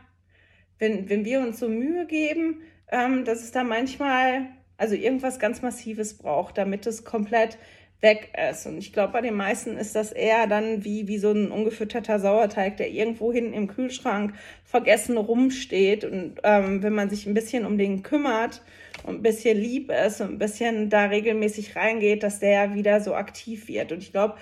wenn, 0.79 1.07
wenn 1.07 1.23
wir 1.23 1.39
uns 1.39 1.59
so 1.59 1.69
Mühe 1.69 2.07
geben, 2.07 2.63
ähm, 2.91 3.25
dass 3.25 3.43
es 3.43 3.51
da 3.51 3.63
manchmal, 3.63 4.47
also 4.75 4.95
irgendwas 4.95 5.37
ganz 5.37 5.61
Massives 5.61 6.17
braucht, 6.17 6.57
damit 6.57 6.87
es 6.87 7.03
komplett 7.03 7.59
weg 7.99 8.33
ist. 8.49 8.65
Und 8.65 8.79
ich 8.79 8.91
glaube, 8.91 9.13
bei 9.13 9.21
den 9.21 9.35
meisten 9.35 9.77
ist 9.77 9.95
das 9.95 10.11
eher 10.11 10.47
dann 10.47 10.83
wie, 10.83 11.07
wie 11.07 11.19
so 11.19 11.29
ein 11.29 11.51
ungefütterter 11.51 12.19
Sauerteig, 12.19 12.77
der 12.77 12.89
irgendwo 12.89 13.31
hinten 13.31 13.53
im 13.53 13.67
Kühlschrank 13.67 14.33
vergessen 14.63 15.15
rumsteht. 15.15 16.05
Und 16.05 16.39
ähm, 16.41 16.81
wenn 16.81 16.93
man 16.95 17.11
sich 17.11 17.27
ein 17.27 17.35
bisschen 17.35 17.67
um 17.67 17.77
den 17.77 18.01
kümmert 18.01 18.63
und 19.03 19.15
ein 19.15 19.21
bisschen 19.21 19.57
lieb 19.57 19.91
ist 19.91 20.21
und 20.21 20.29
ein 20.29 20.37
bisschen 20.37 20.89
da 20.89 21.05
regelmäßig 21.05 21.75
reingeht, 21.75 22.23
dass 22.23 22.39
der 22.39 22.73
wieder 22.73 23.01
so 23.01 23.15
aktiv 23.15 23.67
wird. 23.67 23.91
Und 23.91 23.99
ich 23.99 24.11
glaube, 24.11 24.35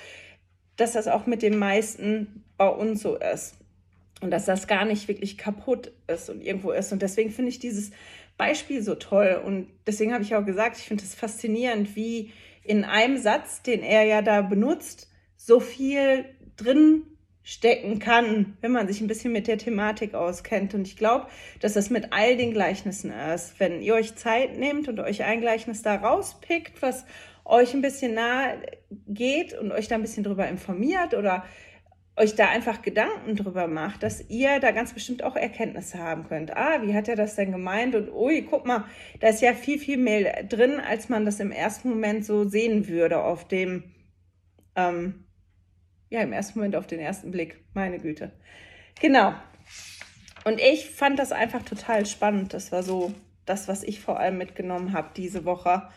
dass 0.76 0.94
das 0.94 1.08
auch 1.08 1.26
mit 1.26 1.42
den 1.42 1.58
meisten 1.58 2.44
bei 2.58 2.68
uns 2.68 3.02
so 3.02 3.16
ist. 3.18 3.56
Und 4.22 4.32
dass 4.32 4.46
das 4.46 4.68
gar 4.68 4.84
nicht 4.84 5.08
wirklich 5.08 5.38
kaputt 5.38 5.94
ist 6.08 6.30
und 6.30 6.42
irgendwo 6.42 6.72
ist. 6.72 6.92
Und 6.92 7.02
deswegen 7.02 7.32
finde 7.32 7.50
ich 7.50 7.60
dieses 7.60 7.92
Beispiel 8.38 8.82
so 8.82 8.96
toll. 8.96 9.42
Und 9.44 9.68
deswegen 9.88 10.14
habe 10.14 10.24
ich 10.24 10.36
auch 10.36 10.46
gesagt, 10.46 10.78
ich 10.78 10.84
finde 10.84 11.04
es 11.04 11.16
faszinierend, 11.16 11.96
wie 11.96 12.32
in 12.64 12.84
einem 12.84 13.18
Satz, 13.18 13.62
den 13.62 13.82
er 13.82 14.04
ja 14.04 14.22
da 14.22 14.42
benutzt, 14.42 15.10
so 15.38 15.60
viel 15.60 16.26
drin 16.58 17.04
stecken 17.50 17.98
kann, 17.98 18.58
wenn 18.62 18.72
man 18.72 18.88
sich 18.88 19.02
ein 19.02 19.08
bisschen 19.08 19.32
mit 19.32 19.48
der 19.48 19.58
Thematik 19.58 20.14
auskennt. 20.14 20.76
Und 20.76 20.88
ich 20.88 20.96
glaube, 20.96 21.26
dass 21.60 21.74
das 21.74 21.90
mit 21.90 22.14
all 22.14 22.38
den 22.38 22.52
Gleichnissen 22.52 23.12
ist. 23.12 23.60
Wenn 23.60 23.82
ihr 23.82 23.96
euch 23.96 24.16
Zeit 24.16 24.60
nehmt 24.60 24.88
und 24.88 25.00
euch 25.00 25.24
ein 25.24 25.42
Gleichnis 25.42 25.82
da 25.82 25.96
rauspickt, 25.96 26.80
was 26.84 27.06
euch 27.46 27.74
ein 27.74 27.82
bisschen 27.82 28.14
nahe 28.14 28.62
geht 29.08 29.58
und 29.58 29.72
euch 29.72 29.88
da 29.88 29.96
ein 29.96 30.04
bisschen 30.04 30.24
drüber 30.24 30.48
informiert 30.48 31.16
oder 31.16 31.44
euch 32.16 32.36
da 32.36 32.50
einfach 32.50 32.84
Gedanken 32.84 33.36
drüber 33.36 33.66
macht, 33.66 34.04
dass 34.04 34.30
ihr 34.30 34.60
da 34.60 34.70
ganz 34.70 34.94
bestimmt 34.94 35.24
auch 35.24 35.36
Erkenntnisse 35.36 35.98
haben 35.98 36.28
könnt. 36.28 36.56
Ah, 36.56 36.84
wie 36.84 36.94
hat 36.94 37.08
er 37.08 37.16
das 37.16 37.36
denn 37.36 37.52
gemeint? 37.52 37.96
Und 37.96 38.12
ui, 38.12 38.44
guck 38.44 38.68
mal, 38.68 38.86
da 39.22 39.30
ist 39.30 39.42
ja 39.42 39.54
viel, 39.54 39.80
viel 39.80 39.98
mehr 39.98 40.44
drin, 40.44 40.80
als 40.80 41.10
man 41.10 41.26
das 41.26 41.40
im 41.40 41.52
ersten 41.52 41.90
Moment 41.90 42.26
so 42.26 42.48
sehen 42.48 42.88
würde 42.88 43.24
auf 43.24 43.48
dem, 43.48 43.86
ähm, 44.76 45.26
ja, 46.10 46.22
im 46.22 46.34
ersten 46.34 46.60
Moment 46.60 46.76
auf 46.76 46.88
den 46.88 47.00
ersten 47.00 47.32
Blick. 47.32 47.64
Meine 47.74 48.00
Güte. 48.00 48.32
Genau. 49.00 49.34
Und 50.44 50.60
ich 50.60 50.90
fand 50.90 51.20
das 51.20 51.32
einfach 51.32 51.64
total 51.64 52.06
spannend. 52.06 52.54
Das 52.54 52.72
war 52.72 52.84
so 52.84 53.14
das, 53.46 53.68
was 53.68 53.84
ich 53.84 54.00
vor 54.00 54.20
allem 54.20 54.38
mitgenommen 54.38 54.94
habe 54.94 55.10
diese 55.16 55.46
Woche 55.46 55.90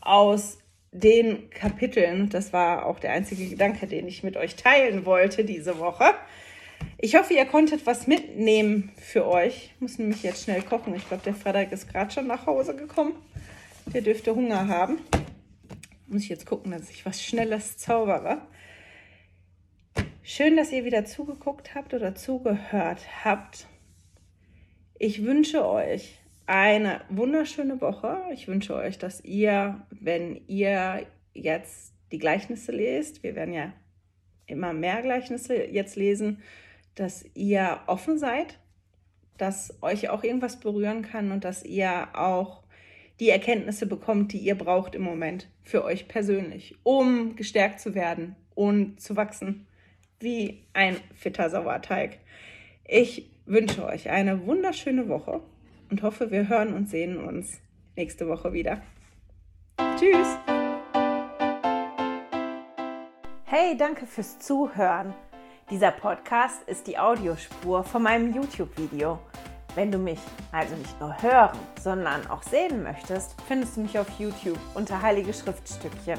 aus 0.00 0.58
den 0.92 1.50
Kapiteln. 1.50 2.28
Das 2.28 2.52
war 2.52 2.86
auch 2.86 2.98
der 2.98 3.12
einzige 3.12 3.48
Gedanke, 3.48 3.86
den 3.86 4.06
ich 4.06 4.22
mit 4.22 4.36
euch 4.36 4.56
teilen 4.56 5.06
wollte 5.06 5.44
diese 5.44 5.78
Woche. 5.78 6.14
Ich 6.98 7.16
hoffe, 7.16 7.34
ihr 7.34 7.46
konntet 7.46 7.86
was 7.86 8.06
mitnehmen 8.06 8.92
für 8.96 9.26
euch. 9.26 9.72
Ich 9.74 9.80
muss 9.80 9.98
nämlich 9.98 10.22
jetzt 10.22 10.44
schnell 10.44 10.62
kochen. 10.62 10.94
Ich 10.94 11.06
glaube, 11.08 11.22
der 11.24 11.34
Frederik 11.34 11.72
ist 11.72 11.88
gerade 11.88 12.10
schon 12.10 12.26
nach 12.26 12.46
Hause 12.46 12.76
gekommen. 12.76 13.14
Der 13.86 14.02
dürfte 14.02 14.34
Hunger 14.34 14.68
haben. 14.68 14.98
Muss 16.06 16.22
ich 16.22 16.28
jetzt 16.28 16.46
gucken, 16.46 16.72
dass 16.72 16.90
ich 16.90 17.06
was 17.06 17.22
Schnelles 17.22 17.78
zaubere. 17.78 18.42
Schön, 20.24 20.56
dass 20.56 20.70
ihr 20.70 20.84
wieder 20.84 21.04
zugeguckt 21.04 21.74
habt 21.74 21.94
oder 21.94 22.14
zugehört 22.14 23.24
habt. 23.24 23.66
Ich 24.96 25.24
wünsche 25.24 25.66
euch 25.66 26.20
eine 26.46 27.00
wunderschöne 27.08 27.80
Woche. 27.80 28.20
Ich 28.32 28.46
wünsche 28.46 28.76
euch, 28.76 28.98
dass 28.98 29.24
ihr, 29.24 29.84
wenn 29.90 30.40
ihr 30.46 31.08
jetzt 31.34 31.92
die 32.12 32.20
Gleichnisse 32.20 32.70
lest, 32.70 33.24
wir 33.24 33.34
werden 33.34 33.52
ja 33.52 33.72
immer 34.46 34.72
mehr 34.72 35.02
Gleichnisse 35.02 35.64
jetzt 35.64 35.96
lesen, 35.96 36.40
dass 36.94 37.24
ihr 37.34 37.80
offen 37.88 38.16
seid, 38.16 38.60
dass 39.38 39.76
euch 39.82 40.08
auch 40.08 40.22
irgendwas 40.22 40.60
berühren 40.60 41.02
kann 41.02 41.32
und 41.32 41.42
dass 41.42 41.64
ihr 41.64 42.16
auch 42.16 42.62
die 43.18 43.30
Erkenntnisse 43.30 43.86
bekommt, 43.86 44.32
die 44.32 44.38
ihr 44.38 44.54
braucht 44.54 44.94
im 44.94 45.02
Moment 45.02 45.48
für 45.64 45.82
euch 45.82 46.06
persönlich, 46.06 46.76
um 46.84 47.34
gestärkt 47.34 47.80
zu 47.80 47.96
werden 47.96 48.36
und 48.54 49.00
zu 49.00 49.16
wachsen 49.16 49.66
wie 50.22 50.64
ein 50.72 50.96
fitter 51.14 51.50
Sauerteig. 51.50 52.18
Ich 52.84 53.30
wünsche 53.46 53.84
euch 53.84 54.10
eine 54.10 54.46
wunderschöne 54.46 55.08
Woche 55.08 55.40
und 55.90 56.02
hoffe, 56.02 56.30
wir 56.30 56.48
hören 56.48 56.74
und 56.74 56.88
sehen 56.88 57.18
uns 57.18 57.60
nächste 57.96 58.28
Woche 58.28 58.52
wieder. 58.52 58.82
Tschüss! 59.98 60.38
Hey, 63.44 63.76
danke 63.76 64.06
fürs 64.06 64.38
Zuhören. 64.38 65.12
Dieser 65.70 65.90
Podcast 65.90 66.62
ist 66.68 66.86
die 66.86 66.98
Audiospur 66.98 67.84
von 67.84 68.02
meinem 68.02 68.34
YouTube-Video. 68.34 69.18
Wenn 69.74 69.90
du 69.90 69.98
mich 69.98 70.18
also 70.50 70.74
nicht 70.76 71.00
nur 71.00 71.20
hören, 71.22 71.58
sondern 71.80 72.26
auch 72.26 72.42
sehen 72.42 72.82
möchtest, 72.82 73.40
findest 73.48 73.76
du 73.76 73.82
mich 73.82 73.98
auf 73.98 74.08
YouTube 74.18 74.58
unter 74.74 75.00
Heilige 75.00 75.32
Schriftstückchen. 75.32 76.18